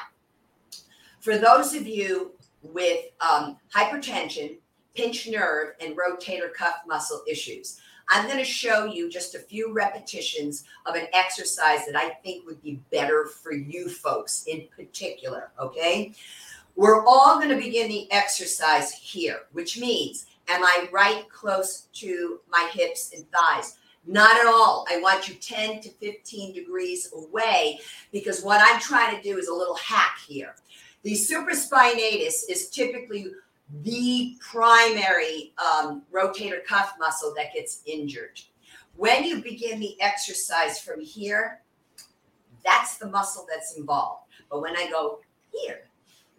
[1.21, 2.33] for those of you
[2.73, 4.57] with um, hypertension,
[4.95, 9.73] pinched nerve, and rotator cuff muscle issues, I'm going to show you just a few
[9.73, 15.51] repetitions of an exercise that I think would be better for you folks in particular.
[15.59, 16.13] Okay.
[16.75, 22.41] We're all going to begin the exercise here, which means, am I right close to
[22.49, 23.77] my hips and thighs?
[24.05, 24.85] Not at all.
[24.89, 27.79] I want you 10 to 15 degrees away
[28.11, 30.55] because what I'm trying to do is a little hack here.
[31.05, 33.27] The supraspinatus is typically
[33.83, 38.41] the primary um, rotator cuff muscle that gets injured.
[38.95, 41.61] When you begin the exercise from here,
[42.65, 44.23] that's the muscle that's involved.
[44.49, 45.19] But when I go
[45.51, 45.81] here,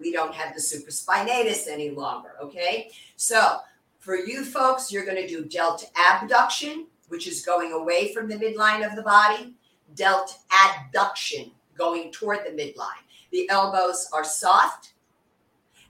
[0.01, 2.31] we don't have the supraspinatus any longer.
[2.43, 2.91] Okay.
[3.15, 3.59] So
[4.01, 8.35] for you folks, you're going to do delta abduction, which is going away from the
[8.35, 9.55] midline of the body,
[9.95, 13.06] delta adduction, going toward the midline.
[13.33, 14.95] The elbows are soft.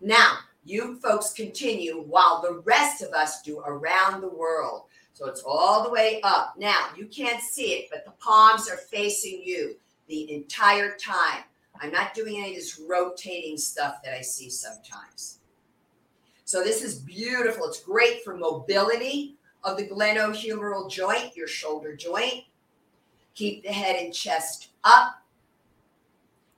[0.00, 4.82] Now, you folks continue while the rest of us do around the world.
[5.12, 6.54] So it's all the way up.
[6.58, 9.76] Now, you can't see it, but the palms are facing you
[10.08, 11.44] the entire time.
[11.80, 15.38] I'm not doing any of this rotating stuff that I see sometimes.
[16.44, 17.66] So this is beautiful.
[17.66, 22.44] It's great for mobility of the glenohumeral joint, your shoulder joint.
[23.34, 25.22] Keep the head and chest up.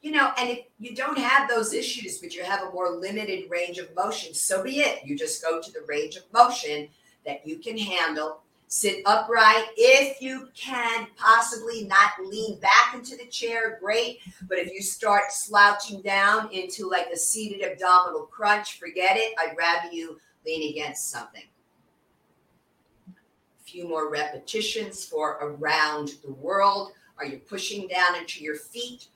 [0.01, 3.51] You know, and if you don't have those issues, but you have a more limited
[3.51, 5.05] range of motion, so be it.
[5.05, 6.89] You just go to the range of motion
[7.27, 13.25] that you can handle Sit upright if you can, possibly not lean back into the
[13.25, 14.19] chair, great.
[14.47, 19.35] But if you start slouching down into like a seated abdominal crunch, forget it.
[19.39, 21.45] I'd rather you lean against something.
[23.09, 26.93] A few more repetitions for around the world.
[27.17, 29.09] Are you pushing down into your feet?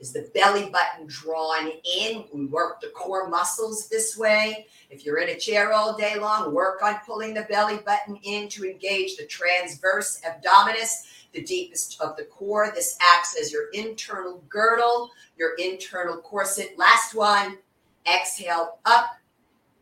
[0.00, 2.24] Is the belly button drawn in?
[2.32, 4.66] We work the core muscles this way.
[4.90, 8.48] If you're in a chair all day long, work on pulling the belly button in
[8.50, 12.70] to engage the transverse abdominis, the deepest of the core.
[12.74, 16.74] This acts as your internal girdle, your internal corset.
[16.76, 17.58] Last one,
[18.06, 19.16] exhale up,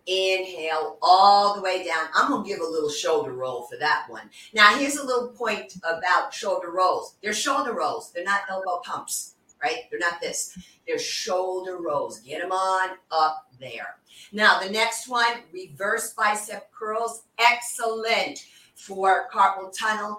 [0.07, 2.09] inhale all the way down.
[2.15, 4.31] I'm going to give a little shoulder roll for that one.
[4.53, 7.17] Now, here's a little point about shoulder rolls.
[7.23, 9.85] They're shoulder rolls, they're not elbow pumps right?
[9.91, 10.59] They're not this.
[10.87, 12.21] They're shoulder rolls.
[12.21, 13.97] Get them on up there.
[14.33, 17.23] Now, the next one, reverse bicep curls.
[17.39, 20.19] Excellent for carpal tunnel,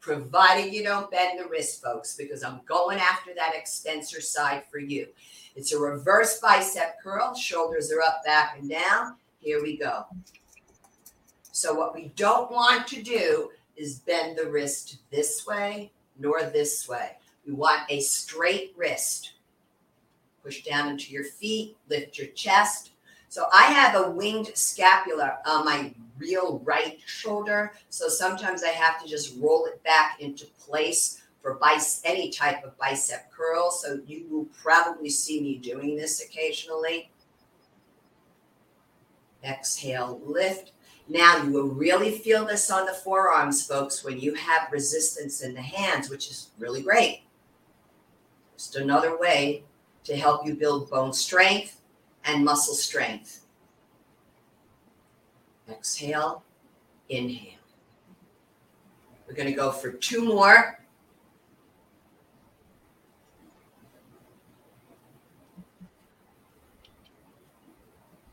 [0.00, 4.78] provided you don't bend the wrist, folks, because I'm going after that extensor side for
[4.78, 5.06] you.
[5.54, 7.34] It's a reverse bicep curl.
[7.34, 9.16] Shoulders are up, back, and down.
[9.38, 10.06] Here we go.
[11.52, 16.88] So, what we don't want to do is bend the wrist this way nor this
[16.88, 17.16] way.
[17.46, 19.32] We want a straight wrist.
[20.42, 22.90] Push down into your feet, lift your chest.
[23.28, 27.72] So I have a winged scapula on my real right shoulder.
[27.88, 32.62] So sometimes I have to just roll it back into place for bice, any type
[32.64, 33.70] of bicep curl.
[33.70, 37.10] So you will probably see me doing this occasionally.
[39.42, 40.72] Exhale, lift.
[41.08, 45.54] Now you will really feel this on the forearms, folks, when you have resistance in
[45.54, 47.22] the hands, which is really great.
[48.62, 49.64] Just another way
[50.04, 51.80] to help you build bone strength
[52.24, 53.44] and muscle strength.
[55.68, 56.44] Exhale,
[57.08, 57.58] inhale.
[59.26, 60.78] We're going to go for two more.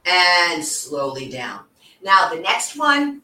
[0.06, 1.62] And slowly down.
[2.04, 3.24] Now, the next one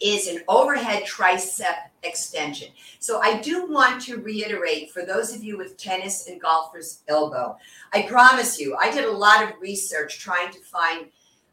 [0.00, 2.68] is an overhead tricep extension.
[2.98, 7.56] So I do want to reiterate for those of you with tennis and golfer's elbow,
[7.92, 11.06] I promise you, I did a lot of research trying to find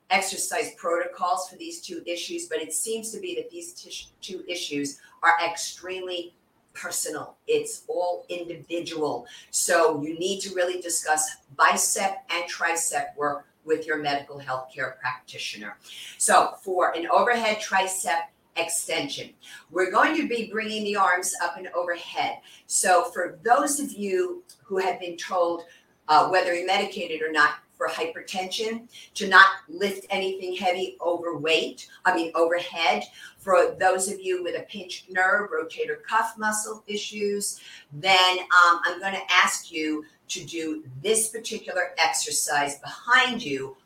[0.09, 3.73] exercise protocols for these two issues, but it seems to be that these
[4.21, 6.33] two issues are extremely
[6.73, 7.35] personal.
[7.47, 9.27] It's all individual.
[9.51, 14.97] So you need to really discuss bicep and tricep work with your medical health care
[14.99, 15.77] practitioner.
[16.17, 18.21] So for an overhead tricep
[18.62, 19.32] extension.
[19.72, 22.39] We're going to be bringing the arms up and overhead.
[22.67, 25.63] So, for those of you who have been told,
[26.08, 32.13] uh, whether you're medicated or not, for hypertension, to not lift anything heavy overweight, I
[32.13, 33.04] mean overhead.
[33.38, 37.62] For those of you with a pinched nerve, rotator cuff muscle issues,
[37.93, 43.78] then um, I'm going to ask you to do this particular exercise behind you,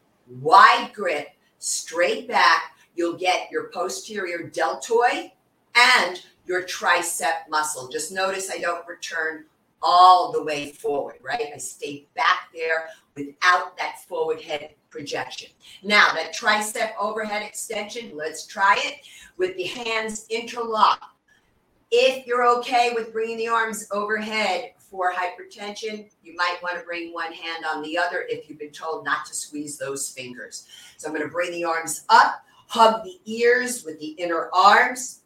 [0.41, 1.27] wide grip,
[1.59, 5.31] straight back, you'll get your posterior deltoid
[5.75, 7.87] and your tricep muscle.
[7.87, 9.45] Just notice I don't return
[9.81, 11.47] all the way forward, right?
[11.53, 15.49] I stay back there without that forward head projection.
[15.83, 19.05] Now, that tricep overhead extension, let's try it
[19.37, 21.05] with the hands interlocked.
[21.91, 27.13] If you're okay with bringing the arms overhead for hypertension, you might want to bring
[27.13, 30.67] one hand on the other if you've been told not to squeeze those fingers.
[30.97, 35.21] So I'm going to bring the arms up Hug the ears with the inner arms.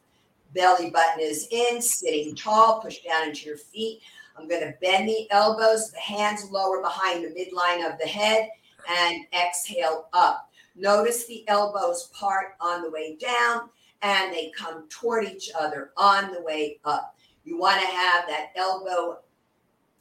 [0.54, 4.00] Belly button is in, sitting tall, push down into your feet.
[4.36, 8.48] I'm going to bend the elbows, the hands lower behind the midline of the head,
[8.88, 10.50] and exhale up.
[10.76, 13.68] Notice the elbows part on the way down
[14.02, 17.16] and they come toward each other on the way up.
[17.44, 19.18] You want to have that elbow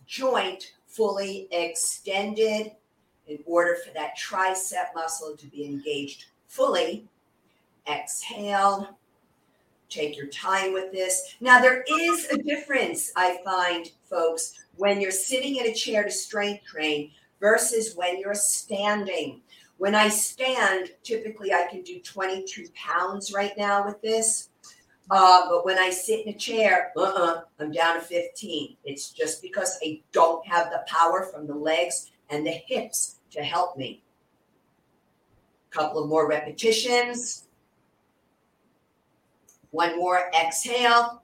[0.05, 2.71] joint fully extended
[3.27, 7.07] in order for that tricep muscle to be engaged fully.
[7.89, 8.97] Exhale.
[9.89, 11.35] Take your time with this.
[11.39, 16.11] Now, there is a difference, I find, folks, when you're sitting in a chair to
[16.11, 19.41] strength train versus when you're standing.
[19.77, 24.49] When I stand, typically I can do 22 pounds right now with this.
[25.09, 28.75] Uh, but when I sit in a chair, uh-uh, I'm down to 15.
[28.83, 33.41] It's just because I don't have the power from the legs and the hips to
[33.41, 34.03] help me.
[35.69, 37.46] Couple of more repetitions.
[39.71, 41.23] One more exhale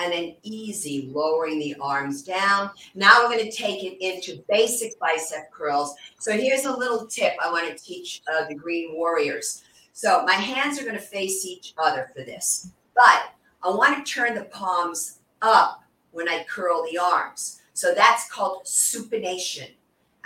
[0.00, 2.70] and then easy lowering the arms down.
[2.94, 5.94] Now we're going to take it into basic bicep curls.
[6.18, 9.62] So here's a little tip I want to teach uh, the green warriors.
[9.92, 14.10] So my hands are going to face each other for this, but I want to
[14.10, 17.60] turn the palms up when I curl the arms.
[17.74, 19.68] So that's called supination.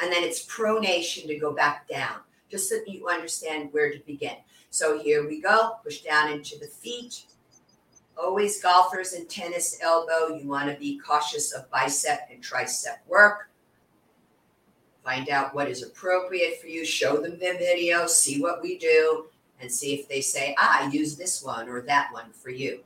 [0.01, 2.19] And then it's pronation to go back down,
[2.51, 4.37] just so that you understand where to begin.
[4.71, 5.77] So here we go.
[5.85, 7.25] Push down into the feet,
[8.17, 13.51] Always golfers and tennis elbow, you want to be cautious of bicep and tricep work.
[15.05, 19.27] Find out what is appropriate for you, show them the video, see what we do,
[19.61, 22.83] and see if they say, ah, use this one or that one for you.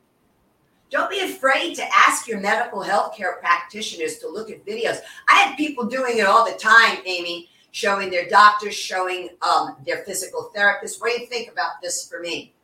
[0.91, 5.01] Don't be afraid to ask your medical health care practitioners to look at videos.
[5.29, 10.05] I had people doing it all the time, Amy, showing their doctors, showing um, their
[10.05, 11.01] physical therapists.
[11.01, 12.55] What do you think about this for me?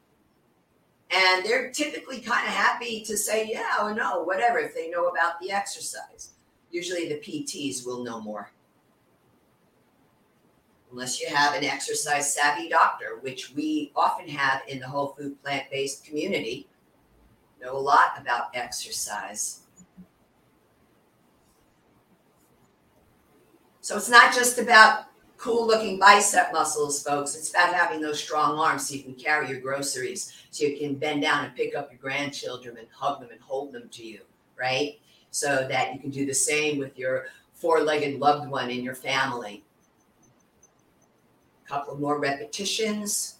[1.10, 5.06] And they're typically kind of happy to say, yeah or no, whatever, if they know
[5.06, 6.30] about the exercise.
[6.70, 8.50] Usually the PTs will know more.
[10.90, 15.40] Unless you have an exercise savvy doctor, which we often have in the whole food
[15.42, 16.68] plant based community,
[17.64, 19.60] know a lot about exercise.
[23.80, 25.06] So it's not just about
[25.44, 27.36] cool looking bicep muscles, folks.
[27.36, 30.94] It's about having those strong arms so you can carry your groceries, so you can
[30.94, 34.20] bend down and pick up your grandchildren and hug them and hold them to you,
[34.58, 34.98] right?
[35.32, 38.94] So that you can do the same with your four legged loved one in your
[38.94, 39.62] family.
[41.62, 43.36] A couple more repetitions.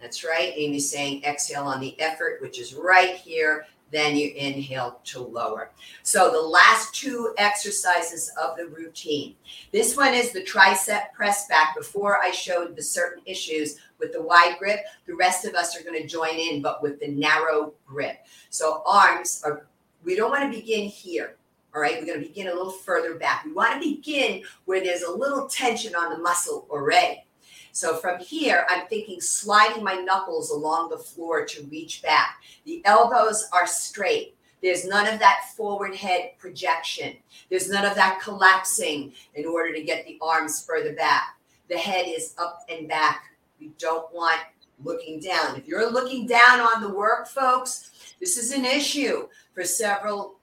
[0.00, 0.52] That's right.
[0.56, 5.70] Amy's saying exhale on the effort, which is right here then you inhale to lower.
[6.02, 9.36] So the last two exercises of the routine.
[9.70, 11.76] This one is the tricep press back.
[11.76, 15.84] Before I showed the certain issues with the wide grip, the rest of us are
[15.84, 18.26] going to join in, but with the narrow grip.
[18.50, 19.66] So arms are,
[20.04, 21.36] we don't want to begin here.
[21.74, 23.44] All right, we're going to begin a little further back.
[23.44, 27.24] We want to begin where there's a little tension on the muscle already.
[27.72, 32.42] So from here, I'm thinking sliding my knuckles along the floor to reach back.
[32.66, 34.36] The elbows are straight.
[34.62, 37.16] There's none of that forward head projection.
[37.50, 41.38] There's none of that collapsing in order to get the arms further back.
[41.68, 43.34] The head is up and back.
[43.58, 44.40] We don't want
[44.84, 45.56] looking down.
[45.56, 50.36] If you're looking down on the work, folks, this is an issue for several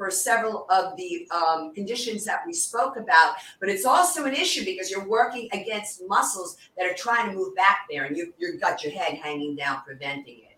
[0.00, 4.64] for several of the um, conditions that we spoke about, but it's also an issue
[4.64, 8.58] because you're working against muscles that are trying to move back there and you, you've
[8.58, 10.56] got your head hanging down, preventing it.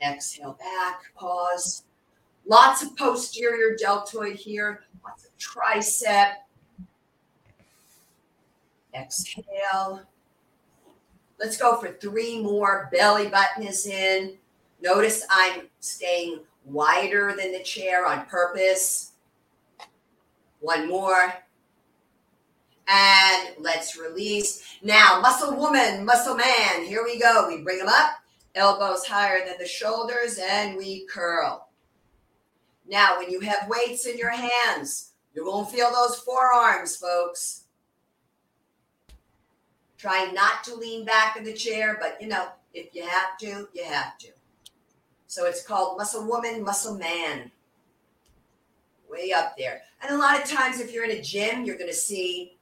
[0.00, 1.82] Exhale back, pause.
[2.46, 6.34] Lots of posterior deltoid here, lots of tricep.
[8.94, 10.02] Exhale.
[11.40, 12.88] Let's go for three more.
[12.92, 14.38] Belly button is in.
[14.80, 19.12] Notice I'm staying wider than the chair on purpose.
[20.60, 21.34] One more.
[22.88, 24.78] And let's release.
[24.82, 26.84] Now, muscle woman, muscle man.
[26.84, 27.48] Here we go.
[27.48, 28.16] We bring them up,
[28.54, 31.68] elbows higher than the shoulders, and we curl.
[32.86, 37.64] Now, when you have weights in your hands, you won't feel those forearms, folks.
[39.96, 43.68] Try not to lean back in the chair, but you know, if you have to,
[43.72, 44.28] you have to.
[45.34, 47.50] So it's called Muscle Woman, Muscle Man.
[49.10, 49.82] Way up there.
[50.00, 52.56] And a lot of times, if you're in a gym, you're going to see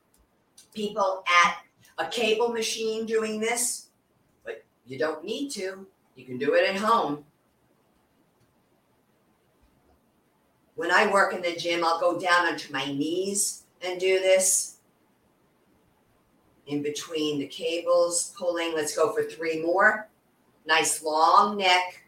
[0.73, 1.59] people at
[1.99, 3.89] a cable machine doing this,
[4.43, 5.87] but you don't need to.
[6.17, 7.27] You can do it at home.
[10.75, 14.79] When I work in the gym, I'll go down onto my knees and do this
[16.69, 18.75] in between the cables, pulling.
[18.75, 20.09] Let's go for three more.
[20.65, 22.02] Nice long neck.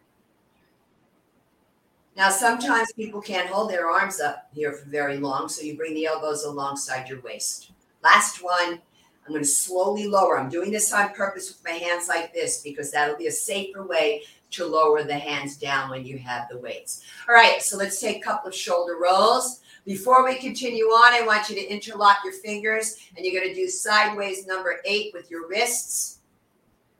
[2.16, 5.94] Now, sometimes people can't hold their arms up here for very long, so you bring
[5.94, 7.72] the elbows alongside your waist.
[8.04, 8.80] Last one,
[9.26, 10.38] I'm going to slowly lower.
[10.38, 13.84] I'm doing this on purpose with my hands like this because that'll be a safer
[13.84, 17.02] way to lower the hands down when you have the weights.
[17.28, 19.60] All right, so let's take a couple of shoulder rolls.
[19.84, 23.60] Before we continue on, I want you to interlock your fingers and you're going to
[23.60, 26.20] do sideways number eight with your wrists.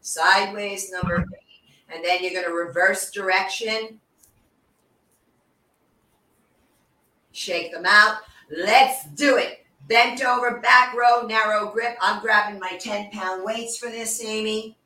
[0.00, 1.94] Sideways number eight.
[1.94, 4.00] And then you're going to reverse direction.
[7.34, 8.18] Shake them out.
[8.48, 9.66] Let's do it.
[9.88, 11.96] Bent over, back row, narrow grip.
[12.00, 14.78] I'm grabbing my 10 pound weights for this, Amy.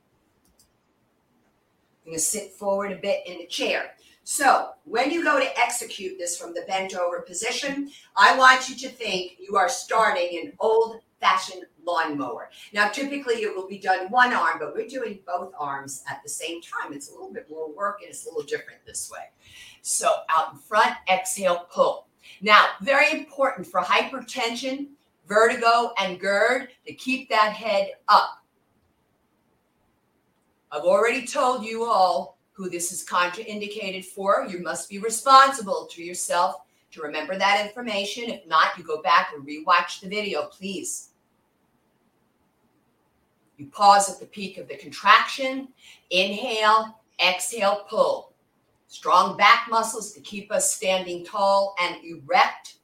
[2.05, 3.91] I'm going to sit forward a bit in the chair.
[4.25, 8.77] So when you go to execute this from the bent over position, I want you
[8.77, 12.51] to think you are starting an old fashioned lawnmower.
[12.73, 16.31] Now, typically it will be done one arm, but we're doing both arms at the
[16.31, 16.95] same time.
[16.95, 19.25] It's a little bit more work and it's a little different this way.
[19.83, 22.08] So out in front, exhale, pull.
[22.41, 24.89] Now, very important for hypertension,
[25.27, 28.43] vertigo, and GERD to keep that head up.
[30.71, 34.47] I've already told you all who this is contraindicated for.
[34.49, 38.25] You must be responsible to yourself to remember that information.
[38.25, 41.11] If not, you go back and rewatch the video, please.
[43.57, 45.69] You pause at the peak of the contraction,
[46.11, 48.28] inhale, exhale, pull.
[48.89, 52.77] Strong back muscles to keep us standing tall and erect.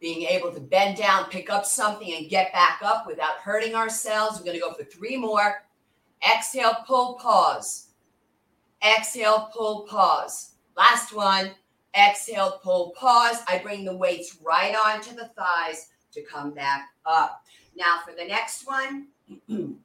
[0.00, 4.38] Being able to bend down, pick up something, and get back up without hurting ourselves.
[4.38, 5.64] We're going to go for three more.
[6.28, 7.90] Exhale, pull, pause.
[8.84, 10.54] Exhale, pull, pause.
[10.76, 11.52] Last one.
[11.96, 13.38] Exhale, pull, pause.
[13.48, 17.44] I bring the weights right onto the thighs to come back up.
[17.76, 19.06] Now, for the next one,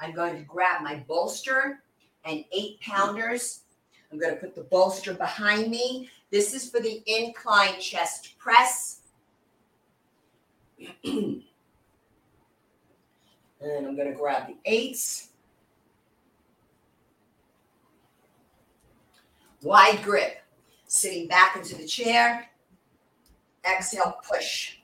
[0.00, 1.84] I'm going to grab my bolster
[2.28, 3.62] and eight pounders.
[4.12, 6.10] I'm going to put the bolster behind me.
[6.30, 9.00] This is for the incline chest press.
[11.04, 11.42] and
[13.60, 15.28] I'm going to grab the eights.
[19.62, 20.38] Wide grip.
[20.86, 22.48] Sitting back into the chair.
[23.68, 24.76] Exhale, push.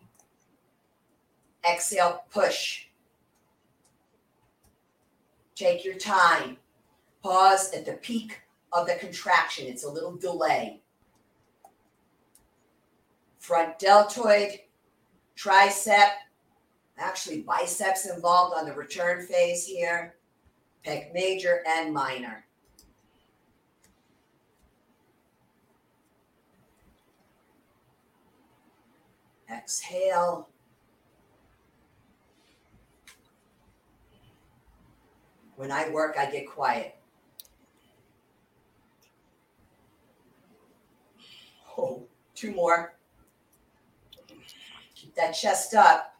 [1.66, 2.86] Exhale, push.
[5.54, 6.58] Take your time.
[7.24, 9.66] Pause at the peak of the contraction.
[9.66, 10.82] It's a little delay.
[13.38, 14.60] Front deltoid,
[15.34, 16.10] tricep,
[16.98, 20.16] actually biceps involved on the return phase here,
[20.86, 22.44] pec major and minor.
[29.50, 30.50] Exhale.
[35.56, 36.96] When I work, I get quiet.
[41.76, 42.94] Oh, two more.
[44.94, 46.14] Keep that chest up.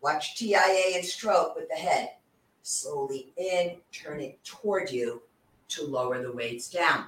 [0.00, 2.10] Watch TIA and stroke with the head.
[2.62, 5.22] Slowly in, turn it toward you
[5.68, 7.06] to lower the weights down.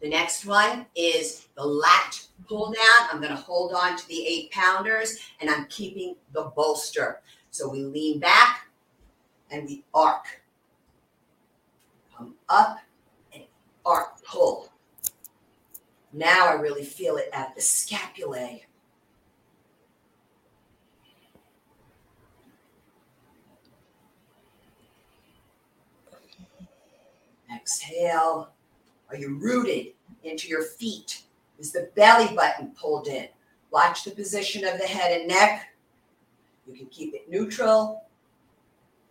[0.00, 3.08] The next one is the lat pull down.
[3.10, 7.20] I'm going to hold on to the eight pounders and I'm keeping the bolster.
[7.50, 8.66] So we lean back
[9.50, 10.24] and we arc.
[12.16, 12.78] Come up
[13.34, 13.44] and
[13.84, 14.69] arc, pull.
[16.12, 18.62] Now I really feel it at the scapulae.
[27.54, 28.50] Exhale.
[29.08, 29.92] Are you rooted
[30.24, 31.22] into your feet?
[31.58, 33.28] Is the belly button pulled in?
[33.70, 35.68] Watch the position of the head and neck.
[36.66, 38.04] You can keep it neutral.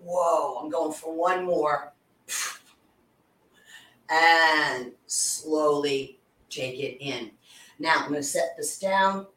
[0.04, 1.94] Whoa, I'm going for one more.
[4.10, 6.19] And slowly
[6.50, 7.32] take it in.
[7.80, 9.28] Now I'm going to set this down.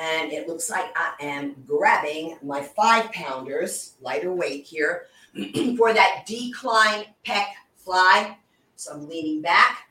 [0.00, 5.06] And it looks like I am grabbing my five pounders, lighter weight here,
[5.76, 7.46] for that decline pec
[7.76, 8.36] fly.
[8.76, 9.88] So I'm leaning back.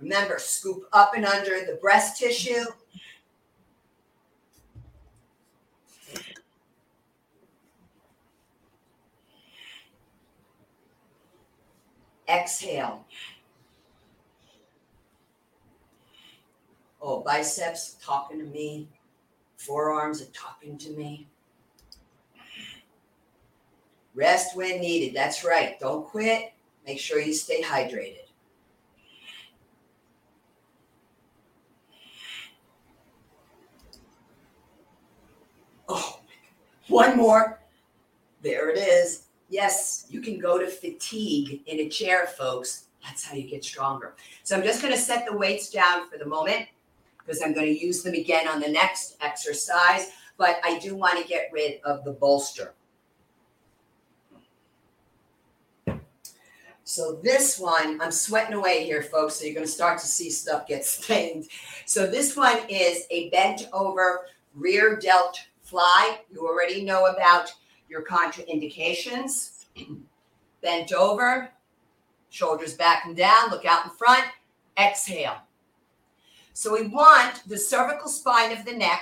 [0.00, 2.64] Remember, scoop up and under the breast tissue.
[12.28, 13.04] Exhale.
[17.00, 18.88] Oh, biceps talking to me.
[19.56, 21.26] Forearms are talking to me.
[24.14, 25.14] Rest when needed.
[25.14, 25.78] That's right.
[25.80, 26.52] Don't quit.
[26.86, 28.18] Make sure you stay hydrated.
[35.88, 36.20] Oh,
[36.88, 37.60] one more.
[38.42, 39.24] There it is.
[39.48, 42.86] Yes, you can go to fatigue in a chair, folks.
[43.02, 44.14] That's how you get stronger.
[44.42, 46.66] So I'm just going to set the weights down for the moment
[47.18, 50.10] because I'm going to use them again on the next exercise.
[50.36, 52.74] but I do want to get rid of the bolster.
[56.82, 59.36] So this one, I'm sweating away here, folks.
[59.36, 61.46] So you're going to start to see stuff get stained.
[61.86, 66.18] So this one is a bent over rear delt fly.
[66.30, 67.52] You already know about
[67.94, 69.66] your contraindications.
[70.62, 71.48] Bent over,
[72.28, 74.24] shoulders back and down, look out in front,
[74.76, 75.36] exhale.
[76.54, 79.00] So we want the cervical spine of the neck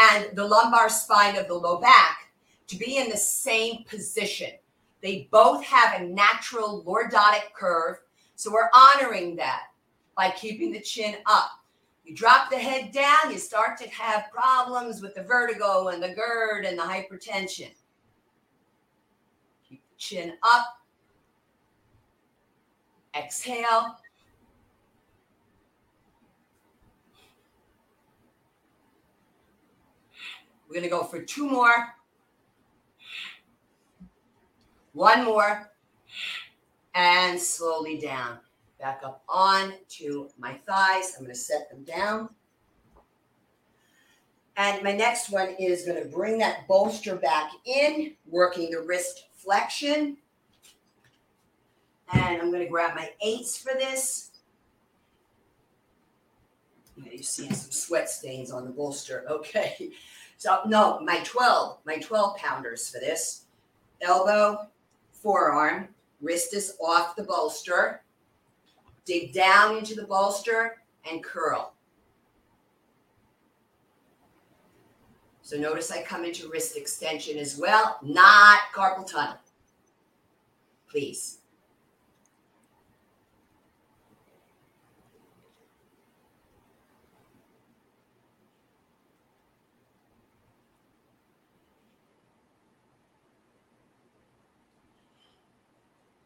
[0.00, 2.32] and the lumbar spine of the low back
[2.66, 4.50] to be in the same position.
[5.02, 7.98] They both have a natural lordotic curve.
[8.34, 9.64] So we're honoring that
[10.16, 11.50] by keeping the chin up.
[12.04, 16.14] You drop the head down, you start to have problems with the vertigo and the
[16.14, 17.70] GERD and the hypertension.
[20.00, 20.78] Chin up.
[23.14, 23.96] Exhale.
[30.66, 31.94] We're going to go for two more.
[34.94, 35.70] One more.
[36.94, 38.38] And slowly down.
[38.80, 41.12] Back up on to my thighs.
[41.18, 42.30] I'm going to set them down.
[44.56, 49.24] And my next one is going to bring that bolster back in, working the wrist
[49.42, 50.16] flexion.
[52.12, 54.30] And I'm going to grab my eights for this.
[56.96, 59.24] Yeah, you see some sweat stains on the bolster.
[59.30, 59.90] Okay.
[60.36, 63.44] So, no, my 12, my 12 pounders for this.
[64.00, 64.68] Elbow,
[65.12, 65.88] forearm,
[66.22, 68.02] wrist is off the bolster.
[69.04, 70.78] Dig down into the bolster
[71.10, 71.74] and curl.
[75.50, 79.34] So notice I come into wrist extension as well, not carpal tunnel.
[80.88, 81.38] Please.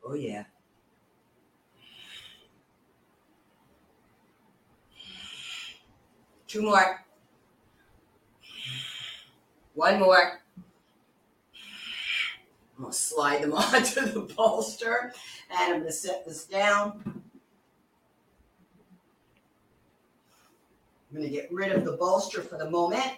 [0.06, 0.44] Oh, yeah.
[6.46, 7.02] Two more.
[9.74, 10.40] One more.
[12.76, 15.12] I'm going to slide them onto the bolster
[15.50, 17.02] and I'm going to set this down.
[21.10, 23.12] I'm going to get rid of the bolster for the moment.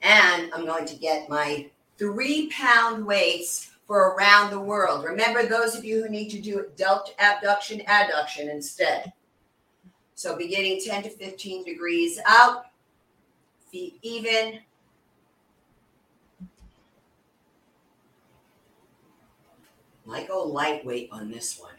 [0.00, 5.04] And I'm going to get my three pound weights for around the world.
[5.04, 9.12] Remember those of you who need to do delt abduction, adduction instead.
[10.18, 12.64] So beginning 10 to 15 degrees out,
[13.70, 14.58] feet even.
[20.04, 21.74] Might go lightweight on this one.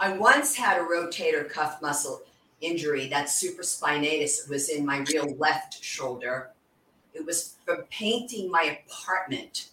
[0.00, 2.22] I once had a rotator cuff muscle
[2.60, 6.50] injury, that supraspinatus was in my real left shoulder.
[7.14, 9.68] It was from painting my apartment.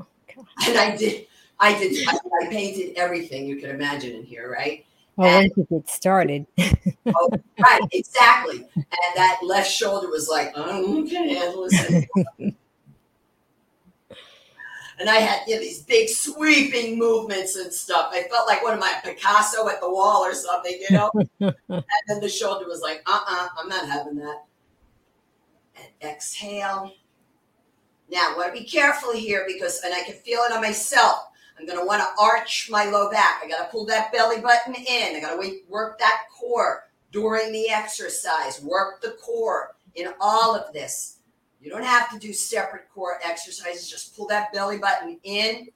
[0.00, 1.26] Oh, and I did,
[1.60, 4.84] I did, I, I, painted everything you can imagine in here, right?
[5.16, 6.46] Well, and, once you get started.
[7.06, 8.66] oh, right, exactly.
[8.74, 12.54] And that left shoulder was like, I don't handle this
[14.98, 18.10] and I had you know, these big sweeping movements and stuff.
[18.12, 21.10] I felt like one of my Picasso at the wall or something, you know.
[21.40, 24.44] and then the shoulder was like, uh uh-uh, uh, i am not having that.
[25.76, 26.92] And exhale.
[28.10, 31.26] Now, I want to be careful here because, and I can feel it on myself.
[31.58, 33.40] I'm going to want to arch my low back.
[33.42, 35.16] I got to pull that belly button in.
[35.16, 38.60] I got to work that core during the exercise.
[38.60, 41.18] Work the core in all of this.
[41.60, 43.88] You don't have to do separate core exercises.
[43.88, 45.68] Just pull that belly button in.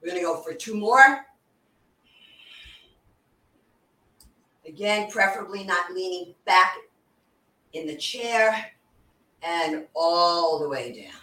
[0.00, 1.26] We're going to go for two more.
[4.66, 6.74] Again, preferably not leaning back
[7.74, 8.72] in the chair
[9.42, 11.20] and all the way down.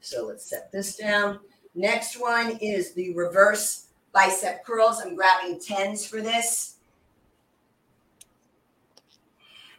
[0.00, 1.38] So let's set this down.
[1.74, 5.00] Next one is the reverse bicep curls.
[5.00, 6.76] I'm grabbing 10s for this.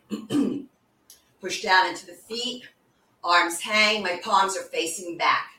[1.42, 2.64] Push down into the feet.
[3.24, 4.02] Arms hang.
[4.02, 5.52] My palms are facing back.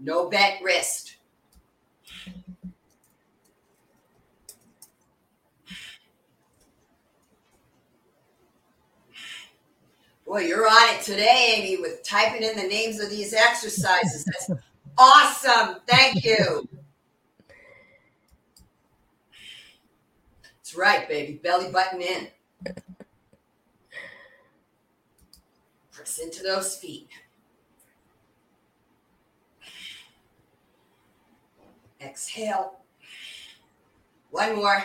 [0.00, 1.16] No bent wrist.
[10.26, 14.26] Boy, you're on it today, Amy, with typing in the names of these exercises.
[14.26, 14.50] That's
[14.98, 15.76] awesome.
[15.86, 16.68] Thank you.
[20.42, 21.40] That's right, baby.
[21.42, 22.28] Belly button in.
[25.92, 27.08] Press into those feet.
[32.00, 32.78] exhale.
[34.30, 34.84] One more.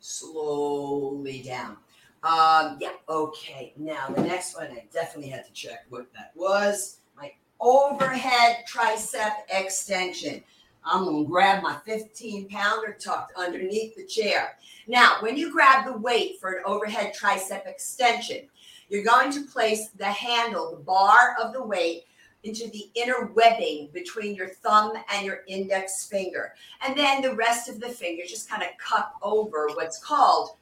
[0.00, 1.76] Slowly down.
[2.22, 3.72] Um, yeah, okay.
[3.76, 6.98] Now the next one, I definitely had to check what that was.
[7.16, 10.42] My overhead tricep extension.
[10.84, 14.56] I'm gonna grab my 15 pounder tucked underneath the chair.
[14.86, 18.48] Now, when you grab the weight for an overhead tricep extension,
[18.88, 22.04] you're going to place the handle, the bar of the weight,
[22.44, 26.54] into the inner webbing between your thumb and your index finger.
[26.84, 30.56] And then the rest of the fingers just kind of cup over what's called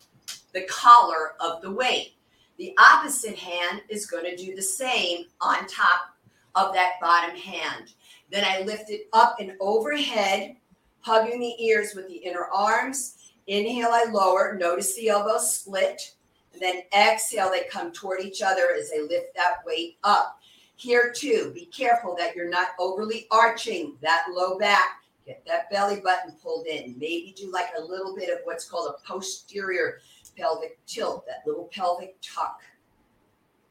[0.53, 2.15] the collar of the weight.
[2.59, 6.15] The opposite hand is going to do the same on top
[6.55, 7.95] of that bottom hand.
[8.31, 10.57] Then I lift it up and overhead,
[11.01, 13.17] hugging the ears with the inner arms.
[13.47, 14.57] Inhale, I lower.
[14.59, 16.15] Notice the elbows split.
[16.53, 20.41] And then exhale, they come toward each other as I lift that weight up.
[20.77, 25.03] Here, too, be careful that you're not overly arching that low back.
[25.27, 26.95] Get that belly button pulled in.
[26.99, 29.99] Maybe do like a little bit of what's called a posterior
[30.37, 32.61] pelvic tilt, that little pelvic tuck.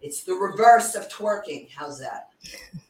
[0.01, 1.69] It's the reverse of twerking.
[1.69, 2.29] How's that?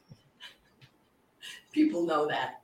[1.72, 2.62] People know that.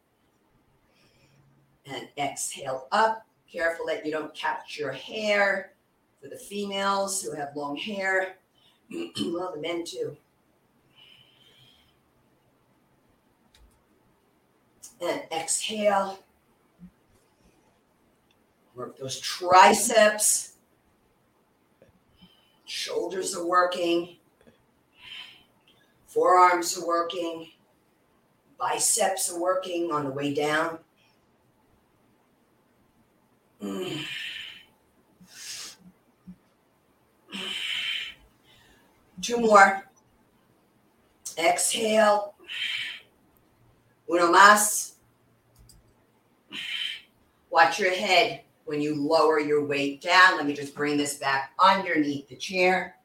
[1.86, 3.26] And exhale up.
[3.50, 5.72] Careful that you don't catch your hair.
[6.20, 8.36] For the females who have long hair,
[8.90, 10.16] well, the men too.
[15.00, 16.18] And exhale.
[18.74, 20.55] Work those triceps.
[22.76, 24.16] Shoulders are working.
[26.08, 27.48] Forearms are working.
[28.58, 30.80] Biceps are working on the way down.
[39.22, 39.88] Two more.
[41.38, 42.34] Exhale.
[44.06, 44.96] Uno más.
[47.48, 50.36] Watch your head when you lower your weight down.
[50.36, 52.96] Let me just bring this back underneath the chair.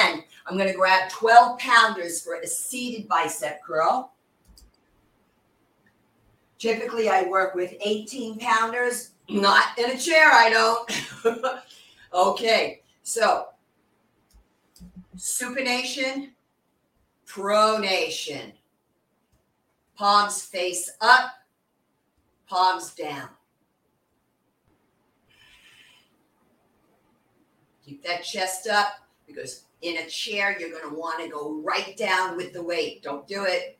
[0.00, 4.12] And I'm going to grab 12 pounders for a seated bicep curl.
[6.58, 11.60] Typically, I work with 18 pounders, not in a chair, I don't.
[12.12, 13.46] okay, so
[15.16, 16.30] supination,
[17.26, 18.52] pronation.
[19.96, 21.30] Palms face up,
[22.48, 23.28] palms down.
[27.88, 28.88] Keep that chest up
[29.26, 33.02] because in a chair, you're going to want to go right down with the weight.
[33.02, 33.78] Don't do it.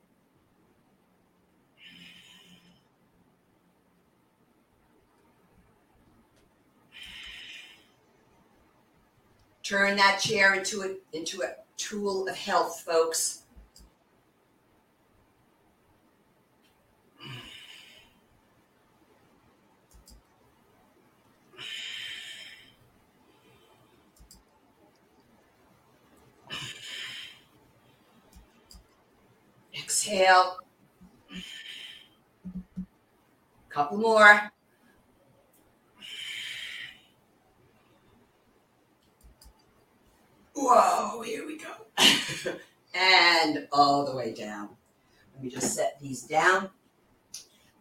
[9.63, 13.43] Turn that chair into a, into a tool of health, folks.
[29.99, 30.59] Exhale.
[33.69, 34.53] Couple more.
[40.55, 41.73] Whoa, here we go.
[42.95, 44.69] and all the way down.
[45.35, 46.71] Let me just set these down.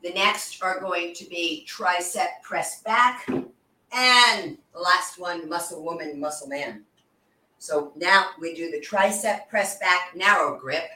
[0.02, 3.28] The next are going to be tricep press back.
[3.30, 6.84] And the last one, muscle woman, muscle man.
[7.60, 10.90] So now we do the tricep press back narrow grip.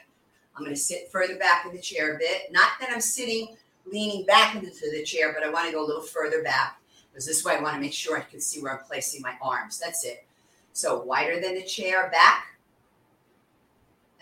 [0.56, 2.52] I'm going to sit further back in the chair a bit.
[2.52, 5.86] Not that I'm sitting leaning back into the chair, but I want to go a
[5.86, 6.80] little further back
[7.10, 9.34] because this way I want to make sure I can see where I'm placing my
[9.42, 9.78] arms.
[9.78, 10.24] That's it.
[10.72, 12.58] So wider than the chair back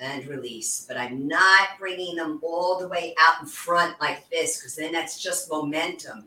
[0.00, 0.84] and release.
[0.88, 4.92] But I'm not bringing them all the way out in front like this because then
[4.92, 6.24] that's just momentum.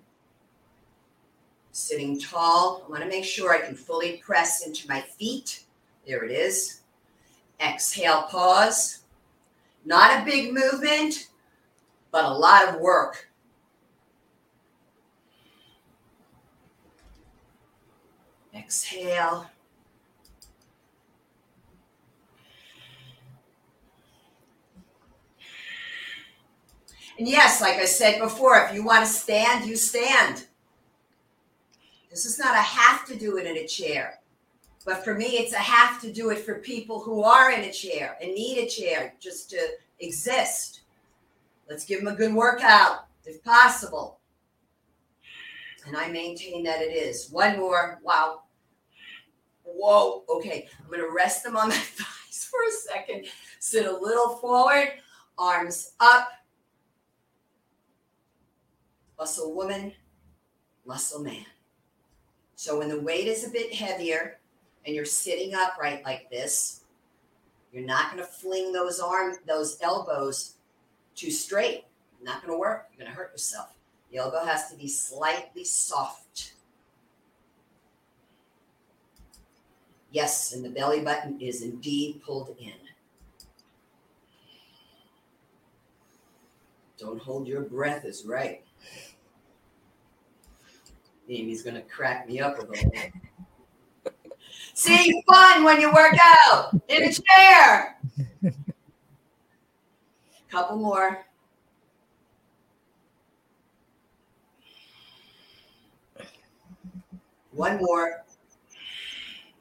[1.72, 5.64] Sitting tall, I want to make sure I can fully press into my feet.
[6.08, 6.82] There it is.
[7.60, 9.03] Exhale, pause.
[9.86, 11.27] Not a big movement,
[12.11, 13.29] but a lot of work.
[18.55, 19.49] Exhale.
[27.17, 30.47] And yes, like I said before, if you want to stand, you stand.
[32.09, 34.19] This is not a have to do it in a chair.
[34.86, 37.71] But for me, it's a have to do it for people who are in a
[37.71, 39.59] chair and need a chair just to
[39.99, 40.81] exist.
[41.69, 44.19] Let's give them a good workout if possible.
[45.86, 47.29] And I maintain that it is.
[47.29, 47.99] One more.
[48.03, 48.43] Wow.
[49.63, 50.23] Whoa.
[50.29, 50.67] Okay.
[50.79, 53.25] I'm going to rest them on my thighs for a second.
[53.59, 54.93] Sit a little forward,
[55.38, 56.29] arms up,
[59.17, 59.93] muscle woman,
[60.86, 61.45] muscle man.
[62.55, 64.39] So when the weight is a bit heavier
[64.86, 66.81] and you're sitting upright like this,
[67.71, 70.55] you're not going to fling those arm, those elbows
[71.15, 71.86] too straight.
[72.21, 72.88] Not going to work.
[72.91, 73.73] You're going to hurt yourself.
[74.11, 76.53] The elbow has to be slightly soft.
[80.11, 82.73] Yes, and the belly button is indeed pulled in.
[86.99, 88.63] Don't hold your breath is right.
[91.27, 92.91] Amy's gonna crack me up a little.
[94.74, 96.15] See, fun when you work
[96.47, 97.99] out in a chair.
[100.49, 101.26] Couple more.
[107.51, 108.24] One more.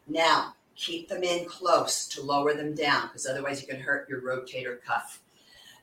[0.09, 4.23] Now, keep them in close to lower them down because otherwise you can hurt your
[4.23, 5.21] rotator cuff.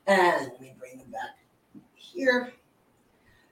[0.07, 1.38] And let me bring them back
[1.95, 2.51] here.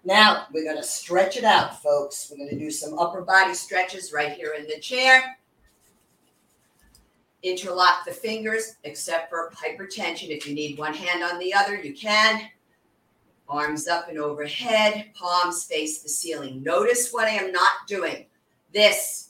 [0.03, 2.31] Now we're going to stretch it out, folks.
[2.31, 5.36] We're going to do some upper body stretches right here in the chair.
[7.47, 10.29] Interlock the fingers, except for hypertension.
[10.29, 12.41] If you need one hand on the other, you can.
[13.47, 16.61] Arms up and overhead, palms face the ceiling.
[16.61, 18.25] Notice what I am not doing.
[18.73, 19.29] This,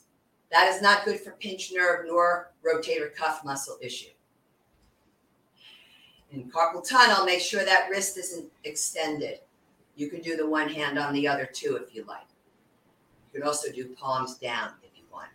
[0.51, 4.09] that is not good for pinch nerve nor rotator cuff muscle issue.
[6.31, 9.39] In carpal tunnel, make sure that wrist isn't extended.
[9.95, 12.25] You can do the one hand on the other too if you like.
[13.33, 15.29] You can also do palms down if you want.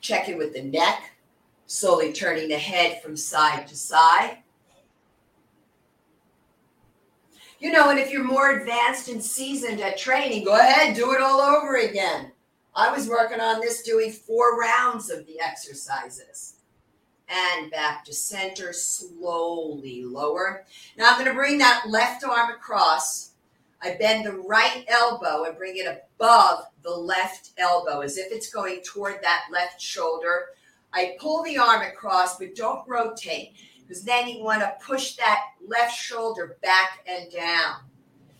[0.00, 1.12] Check in with the neck,
[1.66, 4.38] slowly turning the head from side to side.
[7.58, 11.20] You know, and if you're more advanced and seasoned at training, go ahead, do it
[11.20, 12.32] all over again.
[12.74, 16.54] I was working on this doing four rounds of the exercises
[17.28, 20.64] and back to center, slowly lower.
[20.96, 23.29] Now I'm going to bring that left arm across.
[23.82, 25.86] I bend the right elbow and bring it
[26.18, 30.46] above the left elbow as if it's going toward that left shoulder.
[30.92, 35.40] I pull the arm across, but don't rotate because then you want to push that
[35.66, 37.76] left shoulder back and down.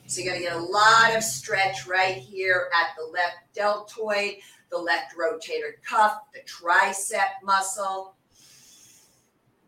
[0.07, 4.35] So you're going to get a lot of stretch right here at the left deltoid,
[4.71, 8.15] the left rotator cuff, the tricep muscle.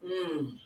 [0.05, 0.59] Mm.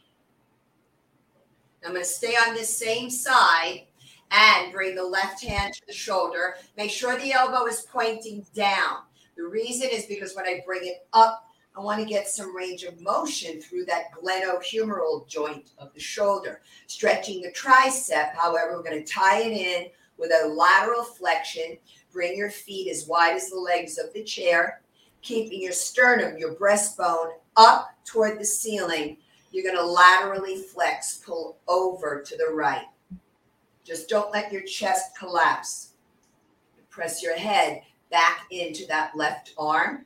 [1.85, 3.83] I'm going to stay on this same side
[4.31, 6.57] and bring the left hand to the shoulder.
[6.77, 8.99] Make sure the elbow is pointing down.
[9.37, 11.45] The reason is because when I bring it up,
[11.77, 16.63] I want to get some range of motion through that glenohumeral joint of the shoulder.
[16.87, 21.77] Stretching the tricep, however, we're going to tie it in with a lateral flexion.
[22.13, 24.81] Bring your feet as wide as the legs of the chair,
[25.21, 29.19] keeping your sternum, your breastbone up toward the ceiling
[29.57, 32.85] you're going to laterally flex, pull over to the right.
[33.87, 35.93] Just don't let your chest collapse.
[36.91, 40.05] Press your head back into that left arm.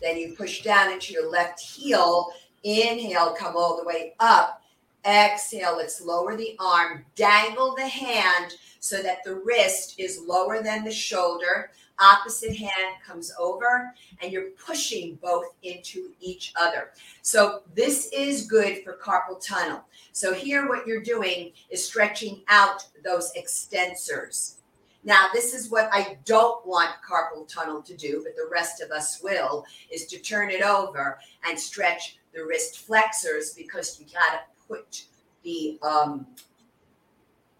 [0.00, 2.30] Then you push down into your left heel.
[2.64, 4.62] Inhale, come all the way up.
[5.06, 10.84] Exhale, let's lower the arm, dangle the hand so that the wrist is lower than
[10.84, 11.70] the shoulder
[12.00, 16.90] opposite hand comes over and you're pushing both into each other.
[17.22, 19.84] So this is good for carpal tunnel.
[20.12, 24.56] So here what you're doing is stretching out those extensors.
[25.04, 28.90] Now, this is what I don't want carpal tunnel to do, but the rest of
[28.90, 31.18] us will, is to turn it over
[31.48, 35.04] and stretch the wrist flexors because you got to put
[35.44, 36.26] the um,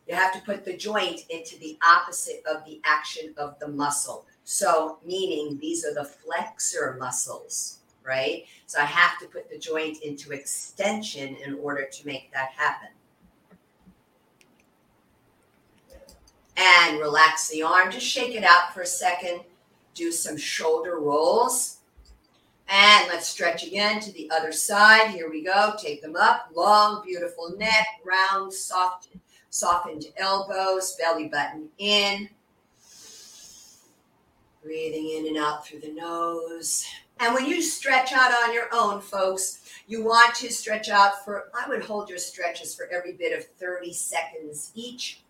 [0.09, 4.24] you have to put the joint into the opposite of the action of the muscle.
[4.44, 8.44] So, meaning these are the flexor muscles, right?
[8.66, 12.88] So, I have to put the joint into extension in order to make that happen.
[16.56, 19.42] And relax the arm, just shake it out for a second.
[19.94, 21.78] Do some shoulder rolls.
[22.68, 25.11] And let's stretch again to the other side.
[25.11, 25.74] Here we go.
[25.80, 26.50] Take them up.
[26.54, 29.09] Long, beautiful neck, round, soft,
[29.51, 32.28] softened elbows, belly button in.
[34.62, 36.84] Breathing in and out through the nose.
[37.20, 41.51] And when you stretch out on your own, folks, you want to stretch out for,
[41.55, 45.22] I would hold your stretches for every bit of 30 seconds each.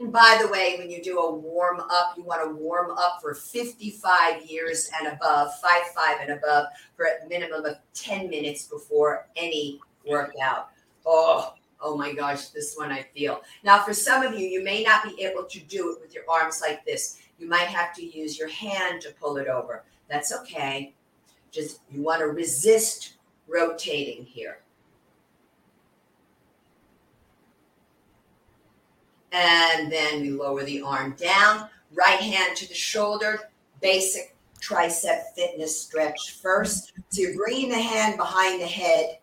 [0.00, 3.18] And by the way, when you do a warm up, you want to warm up
[3.20, 6.66] for 55 years and above, five five and above,
[6.96, 10.70] for a minimum of 10 minutes before any workout.
[11.04, 13.42] Oh, oh my gosh, this one I feel.
[13.64, 16.24] Now, for some of you, you may not be able to do it with your
[16.28, 17.20] arms like this.
[17.38, 19.84] You might have to use your hand to pull it over.
[20.08, 20.94] That's okay.
[21.50, 23.14] Just you want to resist
[23.48, 24.58] rotating here.
[29.32, 33.50] And then we lower the arm down, right hand to the shoulder,
[33.80, 36.92] basic tricep fitness stretch first.
[37.10, 39.19] So you're bringing the hand behind the head,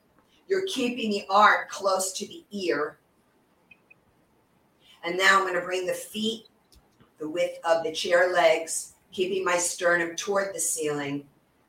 [0.47, 2.97] you're keeping the arm close to the ear.
[5.03, 6.47] And now I'm going to bring the feet
[7.19, 11.25] the width of the chair legs, keeping my sternum toward the ceiling,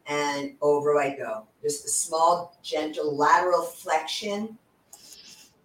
[0.06, 1.46] and over I go.
[1.62, 4.58] Just a small, gentle lateral flexion,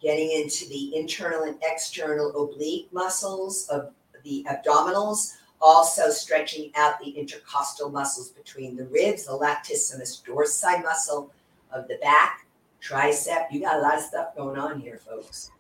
[0.02, 3.92] getting into the internal and external oblique muscles of
[4.24, 11.32] the abdominals, also stretching out the intercostal muscles between the ribs, the latissimus dorsi muscle
[11.72, 12.43] of the back,
[12.84, 13.46] tricep.
[13.52, 15.52] You got a lot of stuff going on here, folks.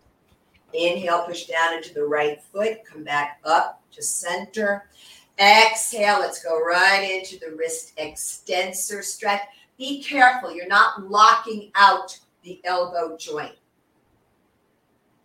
[0.74, 4.90] Inhale, push down into the right foot, come back up to center.
[5.40, 9.42] Exhale, let's go right into the wrist extensor stretch.
[9.78, 13.56] Be careful, you're not locking out the elbow joint.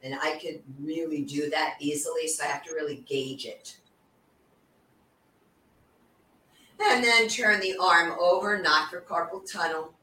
[0.03, 3.77] And I could really do that easily, so I have to really gauge it.
[6.81, 9.95] And then turn the arm over, not for carpal tunnel.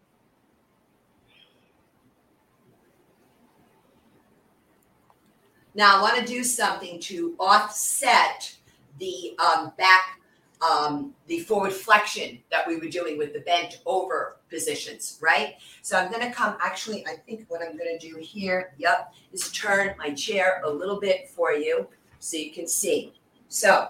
[5.75, 8.55] Now I want to do something to offset
[8.97, 10.21] the um, back,
[10.67, 15.55] um, the forward flexion that we were doing with the bent over positions, right?
[15.81, 19.13] So I'm going to come, actually, I think what I'm going to do here, yep,
[19.33, 21.87] is turn my chair a little bit for you
[22.19, 23.13] so you can see.
[23.49, 23.89] So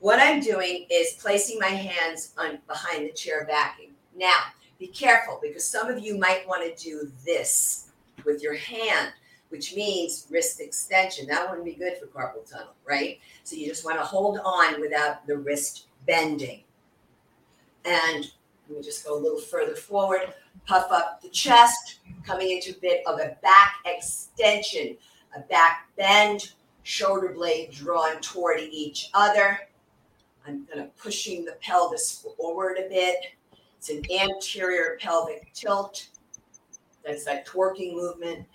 [0.00, 3.92] what I'm doing is placing my hands on behind the chair backing.
[4.14, 4.36] Now,
[4.78, 7.90] be careful because some of you might want to do this
[8.26, 9.12] with your hand
[9.52, 11.26] which means wrist extension.
[11.26, 13.20] That wouldn't be good for carpal tunnel, right?
[13.44, 16.62] So you just want to hold on without the wrist bending.
[17.84, 18.32] And
[18.68, 20.32] let me just go a little further forward,
[20.66, 24.96] puff up the chest, coming into a bit of a back extension,
[25.36, 29.58] a back bend, shoulder blade drawn toward each other.
[30.46, 33.18] I'm kind of pushing the pelvis forward a bit.
[33.76, 36.08] It's an anterior pelvic tilt.
[37.04, 38.46] That's that twerking movement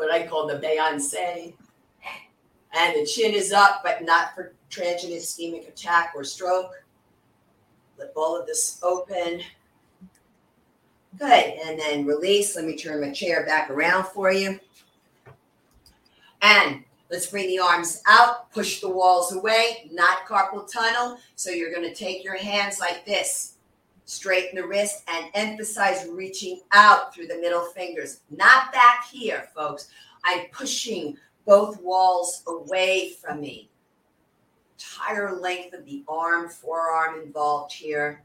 [0.00, 1.52] what I call the Beyonce.
[2.72, 6.72] And the chin is up, but not for transient ischemic attack or stroke.
[7.98, 9.42] Let all of this open.
[11.18, 11.44] Good.
[11.66, 12.56] And then release.
[12.56, 14.58] Let me turn my chair back around for you.
[16.40, 21.18] And let's bring the arms out, push the walls away, not carpal tunnel.
[21.34, 23.56] So you're going to take your hands like this
[24.10, 29.88] straighten the wrist and emphasize reaching out through the middle fingers, not back here, folks.
[30.24, 33.70] I'm pushing both walls away from me.
[34.76, 38.24] Entire length of the arm, forearm involved here.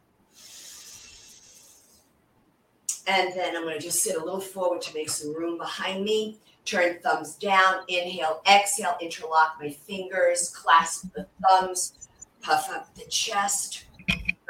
[3.08, 6.04] And then I'm going to just sit a little forward to make some room behind
[6.04, 6.40] me.
[6.66, 12.10] Turn thumbs down, inhale, exhale, interlock my fingers, clasp the thumbs,
[12.42, 13.86] puff up the chest.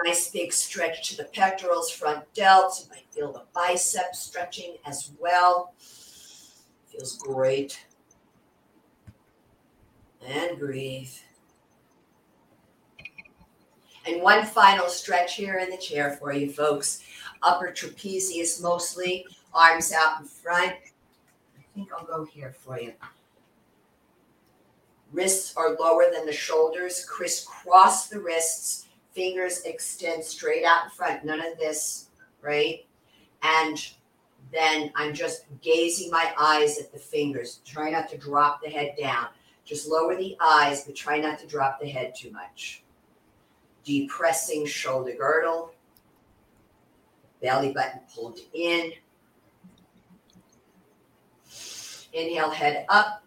[0.05, 2.83] Nice big stretch to the pectorals, front delts.
[2.83, 5.73] You might feel the biceps stretching as well.
[6.91, 7.83] Feels great.
[10.23, 11.09] And breathe.
[14.05, 17.01] And one final stretch here in the chair for you folks.
[17.41, 19.25] Upper trapezius mostly,
[19.55, 20.75] arms out in front.
[21.57, 22.93] I think I'll go here for you.
[25.11, 27.03] Wrists are lower than the shoulders.
[27.05, 28.84] Crisscross the wrists
[29.15, 32.09] fingers extend straight out in front, none of this,
[32.41, 32.85] right?
[33.41, 33.83] And
[34.51, 37.61] then I'm just gazing my eyes at the fingers.
[37.65, 39.27] Try not to drop the head down.
[39.63, 42.83] Just lower the eyes, but try not to drop the head too much.
[43.83, 45.73] Depressing shoulder girdle,
[47.41, 48.91] belly button pulled in.
[52.13, 53.23] Inhale, head up.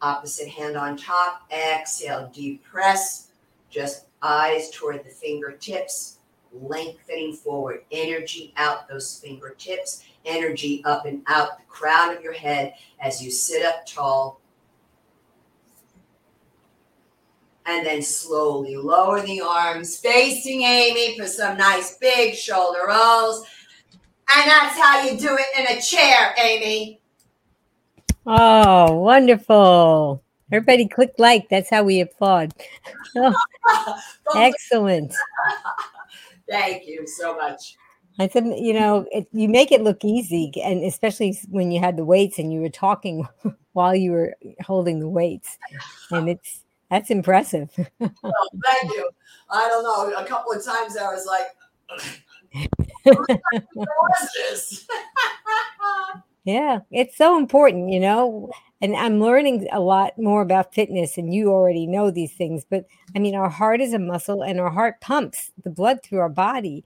[0.00, 1.42] Opposite hand on top.
[1.50, 3.28] Exhale, depress.
[3.70, 6.18] Just eyes toward the fingertips,
[6.52, 12.74] lengthening forward, energy out those fingertips, energy up and out the crown of your head
[13.00, 14.40] as you sit up tall.
[17.66, 23.46] And then slowly lower the arms, facing Amy for some nice big shoulder rolls.
[24.34, 27.00] And that's how you do it in a chair, Amy.
[28.26, 30.22] Oh, wonderful.
[30.50, 31.48] Everybody click like.
[31.48, 32.52] That's how we applaud.
[34.30, 35.14] Oh, excellent.
[36.48, 37.76] Thank you so much.
[38.18, 41.96] I said, you know, it, you make it look easy, and especially when you had
[41.96, 43.26] the weights and you were talking
[43.72, 45.58] while you were holding the weights,
[46.10, 47.70] and it's that's impressive.
[47.98, 49.08] well, oh, thank you.
[49.50, 50.16] I don't know.
[50.16, 51.46] A couple of times I was like,
[53.04, 54.86] "What is this?"
[56.44, 61.34] yeah, it's so important, you know and I'm learning a lot more about fitness, and
[61.34, 62.64] you already know these things.
[62.68, 66.20] But I mean, our heart is a muscle, and our heart pumps the blood through
[66.20, 66.84] our body.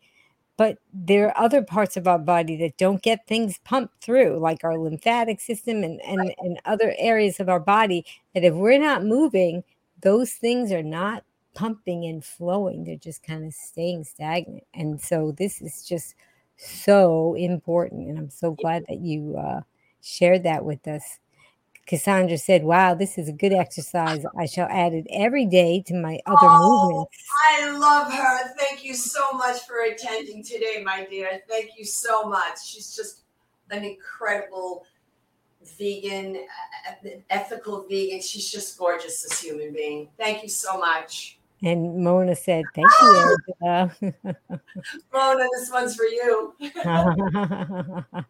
[0.57, 4.63] But there are other parts of our body that don't get things pumped through, like
[4.65, 8.05] our lymphatic system and, and, and other areas of our body.
[8.35, 9.65] That if we're not moving,
[10.03, 11.25] those things are not
[11.55, 12.85] pumping and flowing.
[12.85, 14.65] They're just kind of staying stagnant.
[14.75, 16.15] And so this is just
[16.57, 18.09] so important.
[18.09, 19.63] And I'm so glad that you uh,
[20.01, 21.19] shared that with us.
[21.87, 24.25] Cassandra said, Wow, this is a good exercise.
[24.39, 27.25] I shall add it every day to my other oh, movements.
[27.51, 28.55] I love her.
[28.57, 31.43] Thank you so much for attending today, my dear.
[31.49, 32.65] Thank you so much.
[32.65, 33.23] She's just
[33.71, 34.85] an incredible
[35.79, 36.45] vegan,
[37.31, 38.21] ethical vegan.
[38.21, 40.09] She's just gorgeous as human being.
[40.19, 41.39] Thank you so much.
[41.65, 43.95] And Mona said, Thank you, Angela.
[45.13, 46.55] Mona, this one's for you.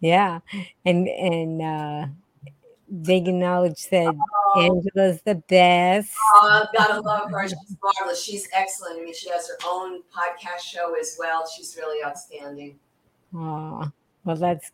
[0.00, 0.40] yeah.
[0.84, 2.06] And and uh
[2.90, 4.60] Vegan Knowledge that oh.
[4.60, 6.12] Angela's the best.
[6.34, 7.48] Oh, I've got to love her.
[7.48, 8.22] She's marvelous.
[8.22, 9.00] She's excellent.
[9.00, 11.46] I mean, she has her own podcast show as well.
[11.46, 12.78] She's really outstanding.
[13.34, 13.90] Oh,
[14.24, 14.70] well, that's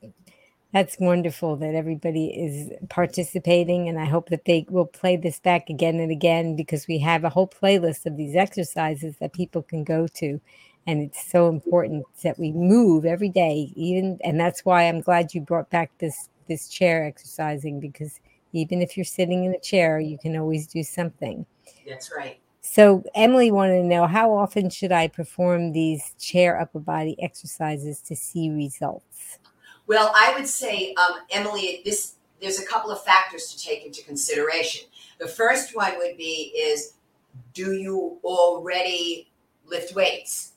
[0.72, 5.70] that's wonderful that everybody is participating, and I hope that they will play this back
[5.70, 9.84] again and again because we have a whole playlist of these exercises that people can
[9.84, 10.40] go to,
[10.86, 13.72] and it's so important that we move every day.
[13.76, 18.20] Even, and that's why I'm glad you brought back this this chair exercising because
[18.53, 21.45] even if you're sitting in a chair, you can always do something.
[21.86, 22.38] That's right.
[22.61, 28.01] So Emily wanted to know how often should I perform these chair upper body exercises
[28.03, 29.38] to see results?
[29.86, 34.03] Well, I would say, um, Emily, this there's a couple of factors to take into
[34.05, 34.86] consideration.
[35.18, 36.95] The first one would be is
[37.53, 39.30] do you already
[39.66, 40.53] lift weights?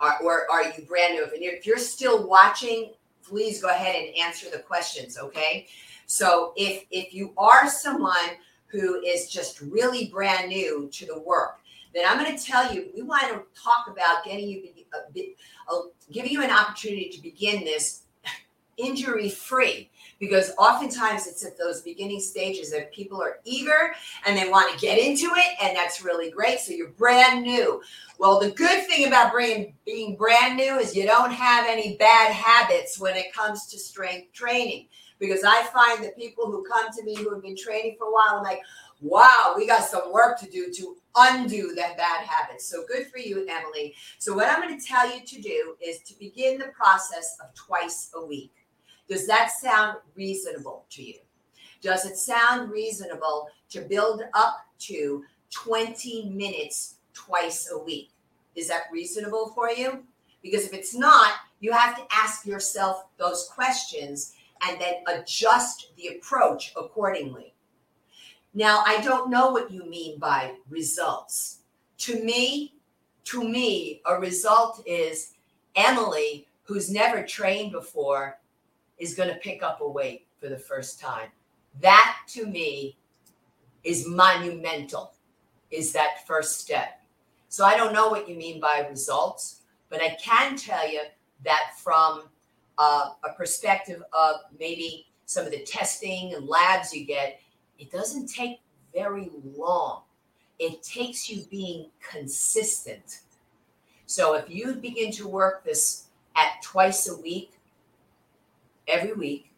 [0.00, 1.24] Or, or are you brand new?
[1.24, 2.92] And if you're still watching
[3.26, 5.66] please go ahead and answer the questions, okay?
[6.06, 11.60] So if if you are someone who is just really brand new to the work,
[11.94, 15.36] then I'm going to tell you we want to talk about getting you a bit,
[15.72, 15.80] uh,
[16.12, 18.02] giving you an opportunity to begin this
[18.76, 23.94] injury free because oftentimes it's at those beginning stages that people are eager
[24.26, 27.82] and they want to get into it and that's really great so you're brand new.
[28.18, 32.32] Well the good thing about being, being brand new is you don't have any bad
[32.32, 34.88] habits when it comes to strength training.
[35.20, 38.12] Because i find that people who come to me who have been training for a
[38.12, 38.60] while i'm like
[39.00, 43.18] wow we got some work to do to undo that bad habits so good for
[43.18, 43.94] you emily.
[44.18, 47.54] So what i'm going to tell you to do is to begin the process of
[47.54, 48.63] twice a week
[49.08, 51.18] does that sound reasonable to you?
[51.82, 58.10] Does it sound reasonable to build up to 20 minutes twice a week?
[58.54, 60.04] Is that reasonable for you?
[60.42, 64.34] Because if it's not, you have to ask yourself those questions
[64.66, 67.54] and then adjust the approach accordingly.
[68.54, 71.60] Now, I don't know what you mean by results.
[71.98, 72.74] To me,
[73.24, 75.32] to me, a result is
[75.74, 78.38] Emily, who's never trained before,
[79.04, 81.28] is going to pick up a weight for the first time.
[81.82, 82.96] That to me
[83.82, 85.12] is monumental,
[85.70, 87.02] is that first step.
[87.48, 91.02] So I don't know what you mean by results, but I can tell you
[91.44, 92.30] that from
[92.78, 97.40] uh, a perspective of maybe some of the testing and labs you get,
[97.78, 98.60] it doesn't take
[98.94, 100.02] very long.
[100.58, 103.20] It takes you being consistent.
[104.06, 107.52] So if you begin to work this at twice a week,
[108.88, 109.50] every week.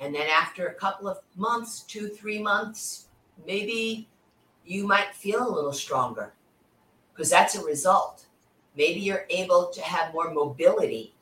[0.00, 3.06] And then after a couple of months, two, three months,
[3.46, 4.08] maybe
[4.64, 6.34] you might feel a little stronger
[7.12, 8.26] because that's a result.
[8.76, 11.14] Maybe you're able to have more mobility.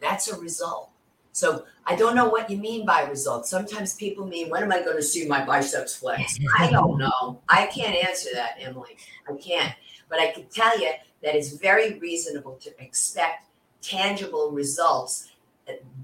[0.00, 0.90] That's a result.
[1.32, 3.48] So I don't know what you mean by results.
[3.48, 6.38] Sometimes people mean, when am I going to see my biceps flex?
[6.58, 7.40] I don't know.
[7.48, 8.96] I can't answer that, Emily.
[9.28, 9.74] I can't.
[10.08, 10.90] But I can tell you
[11.22, 13.46] that it's very reasonable to expect
[13.80, 15.29] tangible results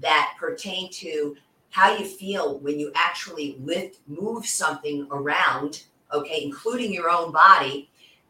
[0.01, 1.35] that pertain to
[1.69, 5.83] how you feel when you actually lift, move something around,
[6.13, 7.89] okay, including your own body.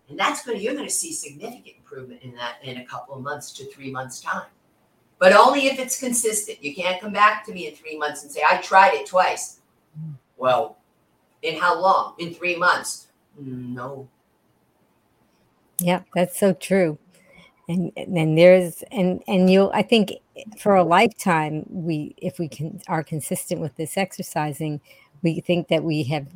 [0.10, 3.16] And that's going to, you're going to see significant improvement in that in a couple
[3.16, 4.48] of months to three months' time.
[5.20, 6.64] But only if it's consistent.
[6.64, 9.60] You can't come back to me in three months and say, I tried it twice.
[10.38, 10.78] Well,
[11.42, 12.16] in how long?
[12.20, 13.08] In three months?
[13.38, 14.08] No.
[15.80, 16.98] Yeah, that's so true
[17.68, 20.14] and then there's and and you'll i think
[20.58, 24.80] for a lifetime we if we can are consistent with this exercising
[25.24, 26.28] we think that we have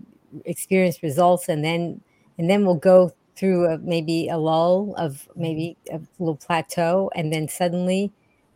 [0.45, 2.02] experienced results and then
[2.38, 7.32] and then we'll go through a, maybe a lull of maybe a little plateau and
[7.32, 8.11] then suddenly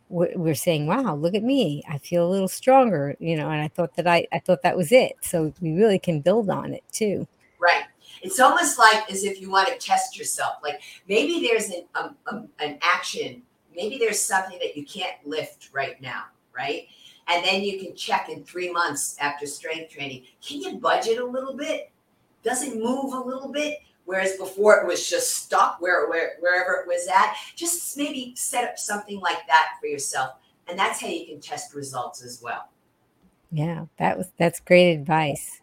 [0.08, 1.82] we're saying, "Wow, look at me!
[1.88, 3.50] I feel a little stronger," you know.
[3.50, 5.14] And I thought that I, I thought that was it.
[5.20, 7.26] So we really can build on it too.
[7.58, 7.84] Right.
[8.22, 10.56] It's almost like as if you want to test yourself.
[10.62, 13.42] Like maybe there's an um, um, an action.
[13.76, 16.24] Maybe there's something that you can't lift right now,
[16.56, 16.88] right?
[17.28, 20.24] And then you can check in three months after strength training.
[20.44, 21.90] Can you budget a little bit?
[22.42, 23.78] Does it move a little bit?
[24.04, 27.34] Whereas before it was just stuck where, where wherever it was at.
[27.56, 30.36] Just maybe set up something like that for yourself.
[30.68, 32.68] And that's how you can test results as well.
[33.50, 35.60] Yeah, that was that's great advice.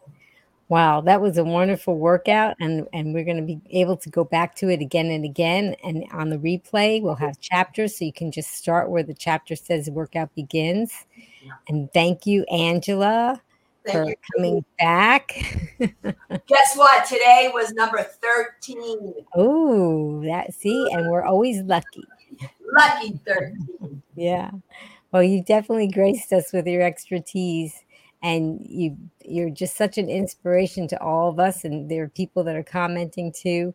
[0.73, 4.23] Wow, that was a wonderful workout, and and we're going to be able to go
[4.23, 5.75] back to it again and again.
[5.83, 9.55] And on the replay, we'll have chapters, so you can just start where the chapter
[9.55, 11.05] says the workout begins.
[11.67, 13.39] And thank you, Angela,
[13.85, 14.15] thank for you.
[14.33, 15.33] coming back.
[15.77, 17.05] Guess what?
[17.05, 19.13] Today was number thirteen.
[19.35, 22.03] Oh, that see, and we're always lucky.
[22.75, 24.01] Lucky thirteen.
[24.15, 24.49] yeah.
[25.11, 27.83] Well, you definitely graced us with your expertise
[28.23, 32.43] and you you're just such an inspiration to all of us and there are people
[32.43, 33.73] that are commenting too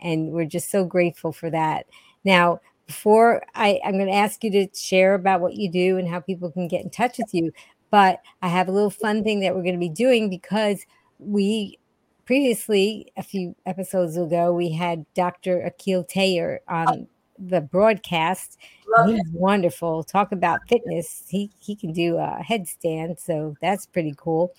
[0.00, 1.86] and we're just so grateful for that.
[2.22, 6.08] Now before I, i'm going to ask you to share about what you do and
[6.08, 7.52] how people can get in touch with you
[7.90, 10.86] but i have a little fun thing that we're going to be doing because
[11.18, 11.78] we
[12.24, 17.08] previously a few episodes ago we had dr akil Taher on oh.
[17.38, 18.58] The broadcast.
[18.96, 19.26] Love He's it.
[19.32, 20.04] wonderful.
[20.04, 21.24] Talk about fitness.
[21.28, 24.52] He he can do a headstand, so that's pretty cool.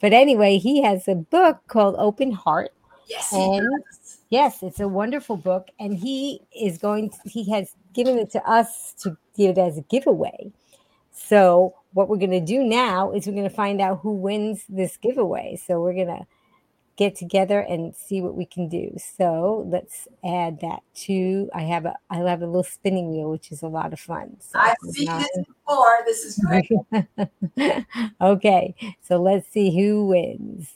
[0.00, 2.72] But anyway, he has a book called Open Heart.
[3.08, 3.68] Yes, and
[4.30, 7.10] yes, it's a wonderful book, and he is going.
[7.10, 10.52] To, he has given it to us to give it as a giveaway.
[11.12, 14.64] So what we're going to do now is we're going to find out who wins
[14.68, 15.56] this giveaway.
[15.56, 16.26] So we're going to
[16.96, 18.94] get together and see what we can do.
[18.98, 21.50] So let's add that to.
[21.54, 24.36] I have a I have a little spinning wheel, which is a lot of fun.
[24.40, 25.98] So I've seen not, this before.
[26.04, 27.86] This is great.
[28.20, 30.72] okay, so let's see who wins.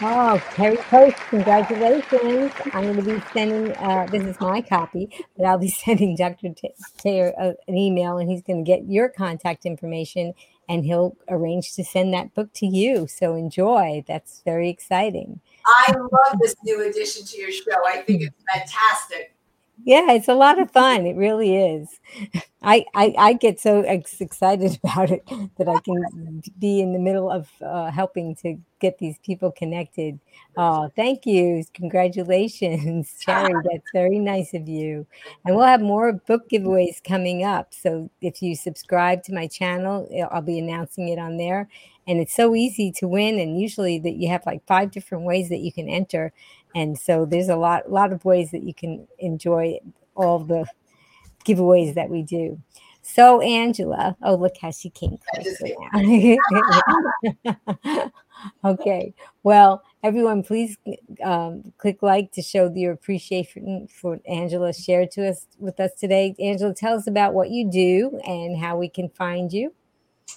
[0.00, 2.52] Oh, Terry Post, congratulations.
[2.72, 6.48] I'm going to be sending, uh, this is my copy, but I'll be sending Dr.
[6.98, 10.32] Taher uh, an email and he's going to get your contact information
[10.68, 13.06] and he'll arrange to send that book to you.
[13.06, 14.04] So enjoy.
[14.08, 15.40] That's very exciting.
[15.64, 17.86] I love this new addition to your show.
[17.86, 19.33] I think it's fantastic.
[19.82, 21.06] Yeah, it's a lot of fun.
[21.06, 21.88] It really is.
[22.62, 25.26] I, I, I get so excited about it
[25.58, 30.18] that I can be in the middle of uh, helping to get these people connected.
[30.56, 31.64] Oh, thank you.
[31.74, 33.52] Congratulations, Cherry.
[33.70, 35.06] That's very nice of you.
[35.44, 37.74] And we'll have more book giveaways coming up.
[37.74, 41.68] So if you subscribe to my channel, I'll be announcing it on there.
[42.06, 43.38] And it's so easy to win.
[43.38, 46.32] And usually that you have like five different ways that you can enter
[46.74, 49.78] and so there's a lot lot of ways that you can enjoy
[50.14, 50.66] all the
[51.44, 52.60] giveaways that we do.
[53.02, 55.18] So angela oh look how she came
[58.64, 60.78] okay well everyone please
[61.22, 66.34] um, click like to show your appreciation for angela shared to us with us today.
[66.40, 69.74] Angela tell us about what you do and how we can find you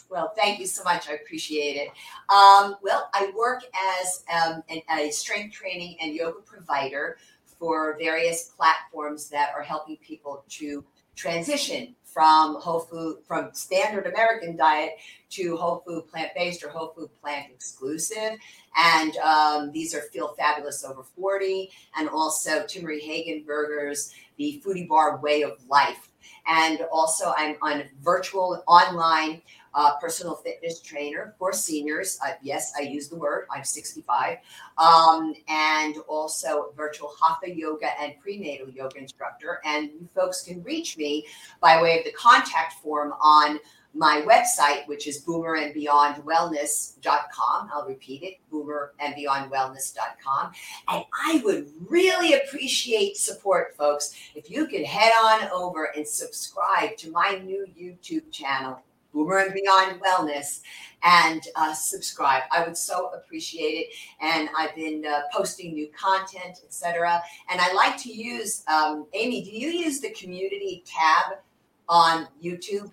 [0.10, 1.10] well, thank you so much.
[1.10, 1.90] I appreciate it.
[2.30, 3.64] Um, well, I work
[4.00, 7.18] as um, an, a strength training and yoga provider
[7.60, 10.84] for various platforms that are helping people to
[11.16, 14.94] transition from whole food, from standard American diet
[15.30, 18.38] to whole food plant based or whole food plant exclusive.
[18.76, 24.88] And um, these are Feel Fabulous Over 40 and also Timmerie Hagen Burgers, the Foodie
[24.88, 26.10] Bar Way of Life.
[26.48, 29.42] And also, I'm on virtual online
[29.78, 32.18] uh, personal fitness trainer for seniors.
[32.26, 33.46] Uh, yes, I use the word.
[33.52, 34.40] I'm 65.
[34.80, 39.62] Um, and also virtual hatha yoga and prenatal yoga instructor.
[39.64, 41.28] And you folks can reach me
[41.62, 43.60] by way of the contact form on
[43.94, 47.70] my website, which is boomerandbeyondwellness.com.
[47.72, 50.52] I'll repeat it, boomerandbeyondwellness.com.
[50.88, 56.98] And I would really appreciate support, folks, if you could head on over and subscribe
[56.98, 58.82] to my new YouTube channel.
[59.14, 60.62] Boomer and Beyond Wellness
[61.04, 62.44] and uh, subscribe.
[62.52, 63.88] I would so appreciate it.
[64.22, 67.22] And I've been uh, posting new content, etc.
[67.50, 71.40] And I like to use, um, Amy, do you use the community tab
[71.88, 72.92] on YouTube?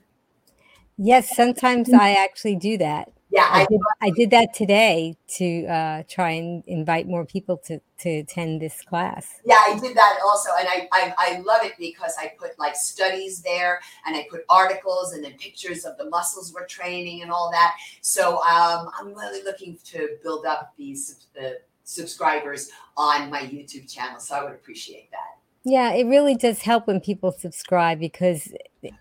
[0.97, 3.14] Yes, sometimes I actually do that.
[3.35, 7.57] Yeah, I I, did, I did that today to uh, try and invite more people
[7.67, 9.41] to, to attend this class.
[9.45, 12.77] yeah, I did that also, and I, I I love it because I put like
[12.77, 17.33] studies there, and I put articles and then pictures of the muscles we're training and
[17.33, 17.75] all that.
[18.03, 24.21] So um, I'm really looking to build up these uh, subscribers on my YouTube channel.
[24.21, 25.44] So I would appreciate that.
[25.65, 28.53] Yeah, it really does help when people subscribe because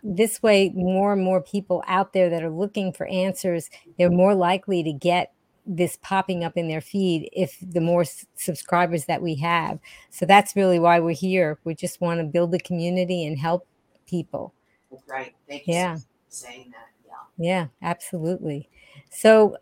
[0.02, 4.34] this way, more and more people out there that are looking for answers, they're more
[4.34, 5.34] likely to get
[5.66, 9.80] this popping up in their feed if the more s- subscribers that we have.
[10.10, 11.60] So that's really why we're here.
[11.66, 13.68] We just want to build a community and help
[14.08, 14.54] people.
[15.08, 15.34] Right.
[15.50, 15.98] Thank you Yeah.
[15.98, 16.88] for saying that.
[17.06, 17.46] Yeah.
[17.46, 18.70] Yeah, absolutely.
[19.10, 19.58] So,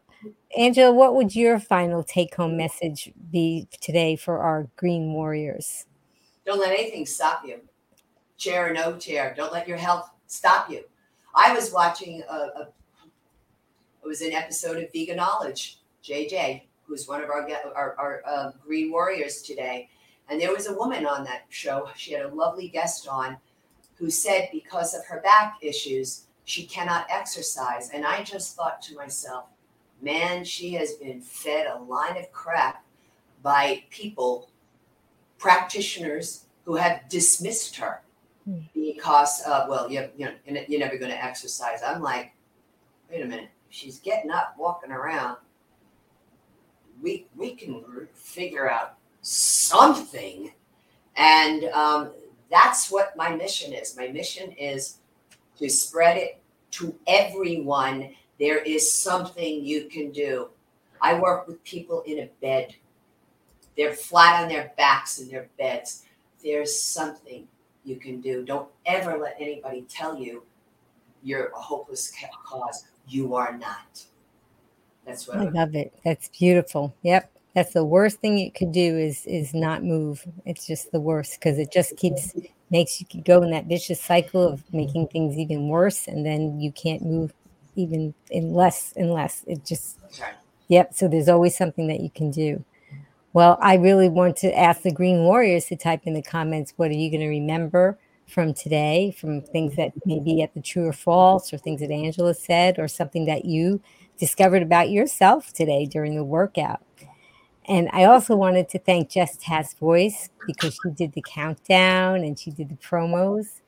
[0.57, 5.85] Angela, what would your final take home message be today for our Green Warriors?
[6.45, 7.61] Don't let anything stop you.
[8.37, 9.33] Chair or no chair.
[9.35, 10.83] Don't let your health stop you.
[11.35, 12.67] I was watching a, a
[14.03, 18.51] it was an episode of Vegan Knowledge, JJ, who's one of our our, our uh,
[18.65, 19.89] Green Warriors today,
[20.29, 21.89] and there was a woman on that show.
[21.95, 23.37] She had a lovely guest on,
[23.95, 28.95] who said because of her back issues she cannot exercise, and I just thought to
[28.95, 29.45] myself,
[30.01, 32.83] man, she has been fed a line of crap
[33.43, 34.49] by people
[35.41, 38.01] practitioners who have dismissed her
[38.45, 38.57] Hmm.
[38.73, 41.81] because uh, well you you know you're you're never going to exercise.
[41.85, 42.33] I'm like
[43.09, 43.49] wait a minute.
[43.69, 45.37] She's getting up walking around.
[47.03, 47.83] We we can
[48.15, 50.51] figure out something.
[51.17, 52.11] And um,
[52.49, 53.95] that's what my mission is.
[53.95, 54.97] My mission is
[55.59, 56.41] to spread it
[56.71, 58.09] to everyone.
[58.39, 60.49] There is something you can do.
[60.99, 62.75] I work with people in a bed
[63.81, 66.03] they're flat on their backs in their beds.
[66.43, 67.47] There's something
[67.83, 68.45] you can do.
[68.45, 70.43] Don't ever let anybody tell you
[71.23, 72.13] you're a hopeless
[72.45, 72.85] cause.
[73.07, 74.05] You are not.
[75.03, 75.91] That's what I I'm, love it.
[76.05, 76.93] That's beautiful.
[77.01, 77.31] Yep.
[77.55, 80.23] That's the worst thing you could do is is not move.
[80.45, 82.35] It's just the worst because it just keeps
[82.69, 86.71] makes you go in that vicious cycle of making things even worse and then you
[86.71, 87.33] can't move
[87.75, 89.43] even in less and less.
[89.47, 89.97] It just.
[90.67, 90.93] Yep.
[90.93, 92.63] So there's always something that you can do.
[93.33, 96.91] Well, I really want to ask the Green Warriors to type in the comments what
[96.91, 97.97] are you going to remember
[98.27, 101.91] from today, from things that may be at the true or false, or things that
[101.91, 103.81] Angela said, or something that you
[104.17, 106.81] discovered about yourself today during the workout.
[107.65, 112.37] And I also wanted to thank Jess Tase Voice because she did the countdown and
[112.37, 113.61] she did the promos.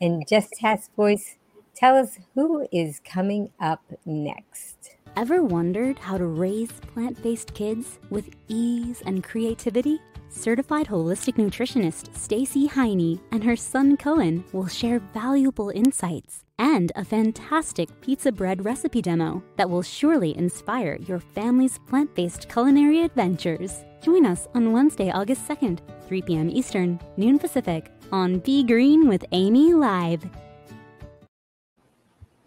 [0.00, 1.38] And Jess Tase Voice,
[1.74, 4.96] tell us who is coming up next.
[5.16, 10.00] Ever wondered how to raise plant based kids with ease and creativity?
[10.30, 17.04] Certified holistic nutritionist Stacy Heine and her son Cohen will share valuable insights and a
[17.04, 23.84] fantastic pizza bread recipe demo that will surely inspire your family's plant based culinary adventures.
[24.02, 26.50] Join us on Wednesday, August 2nd, 3 p.m.
[26.50, 30.24] Eastern, noon Pacific, on Be Green with Amy Live.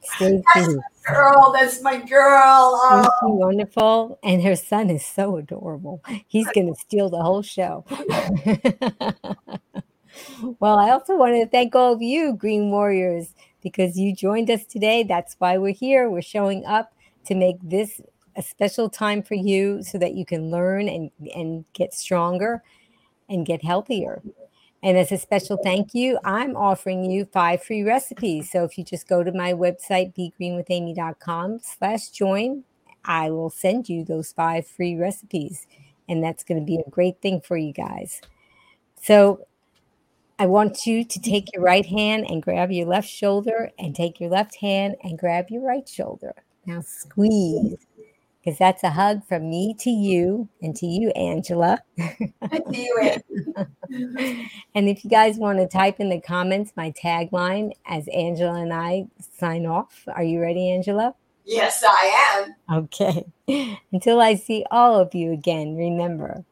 [0.03, 0.81] Stay tuned.
[1.05, 2.79] Girl, that's my girl.
[2.83, 4.19] Oh, wonderful?
[4.23, 6.03] And her son is so adorable.
[6.27, 7.85] He's going to steal the whole show.
[10.59, 14.65] well, I also want to thank all of you, Green Warriors, because you joined us
[14.65, 15.03] today.
[15.03, 16.09] That's why we're here.
[16.09, 16.93] We're showing up
[17.25, 18.01] to make this
[18.35, 22.63] a special time for you so that you can learn and, and get stronger
[23.29, 24.21] and get healthier.
[24.83, 28.51] And as a special thank you, I'm offering you five free recipes.
[28.51, 32.63] So if you just go to my website, begreenwithamy.com slash join,
[33.05, 35.67] I will send you those five free recipes.
[36.09, 38.21] And that's going to be a great thing for you guys.
[38.99, 39.45] So
[40.39, 44.19] I want you to take your right hand and grab your left shoulder and take
[44.19, 46.33] your left hand and grab your right shoulder.
[46.65, 47.75] Now squeeze
[48.43, 51.79] because that's a hug from me to you and to you, Angela.
[51.97, 52.33] see
[52.71, 53.17] you.
[54.73, 58.73] And if you guys want to type in the comments my tagline as Angela and
[58.73, 59.05] I
[59.37, 61.13] sign off, are you ready, Angela?
[61.45, 62.83] Yes, I am.
[62.83, 63.25] Okay.
[63.91, 66.43] Until I see all of you again, remember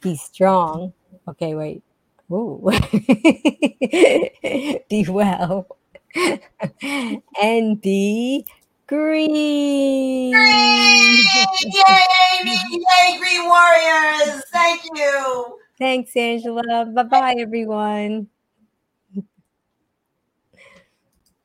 [0.00, 0.92] be strong.
[1.26, 1.82] Okay, wait.
[2.30, 2.62] Ooh.
[4.88, 5.66] be well
[7.40, 8.46] and be
[8.88, 10.32] green.
[10.32, 11.24] Green.
[11.62, 12.00] Yay,
[12.40, 12.56] Amy!
[12.70, 14.42] Yay, Green Warriors!
[14.52, 15.58] Thank you.
[15.78, 16.86] Thanks, Angela.
[16.86, 18.28] Bye bye, everyone.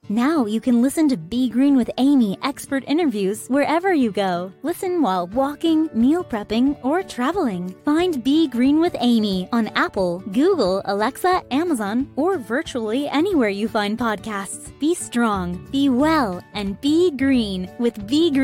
[0.10, 4.52] Now you can listen to Be Green with Amy expert interviews wherever you go.
[4.62, 7.74] Listen while walking, meal prepping, or traveling.
[7.86, 13.98] Find Be Green with Amy on Apple, Google, Alexa, Amazon, or virtually anywhere you find
[13.98, 14.78] podcasts.
[14.78, 18.42] Be strong, be well, and be green with Be Green.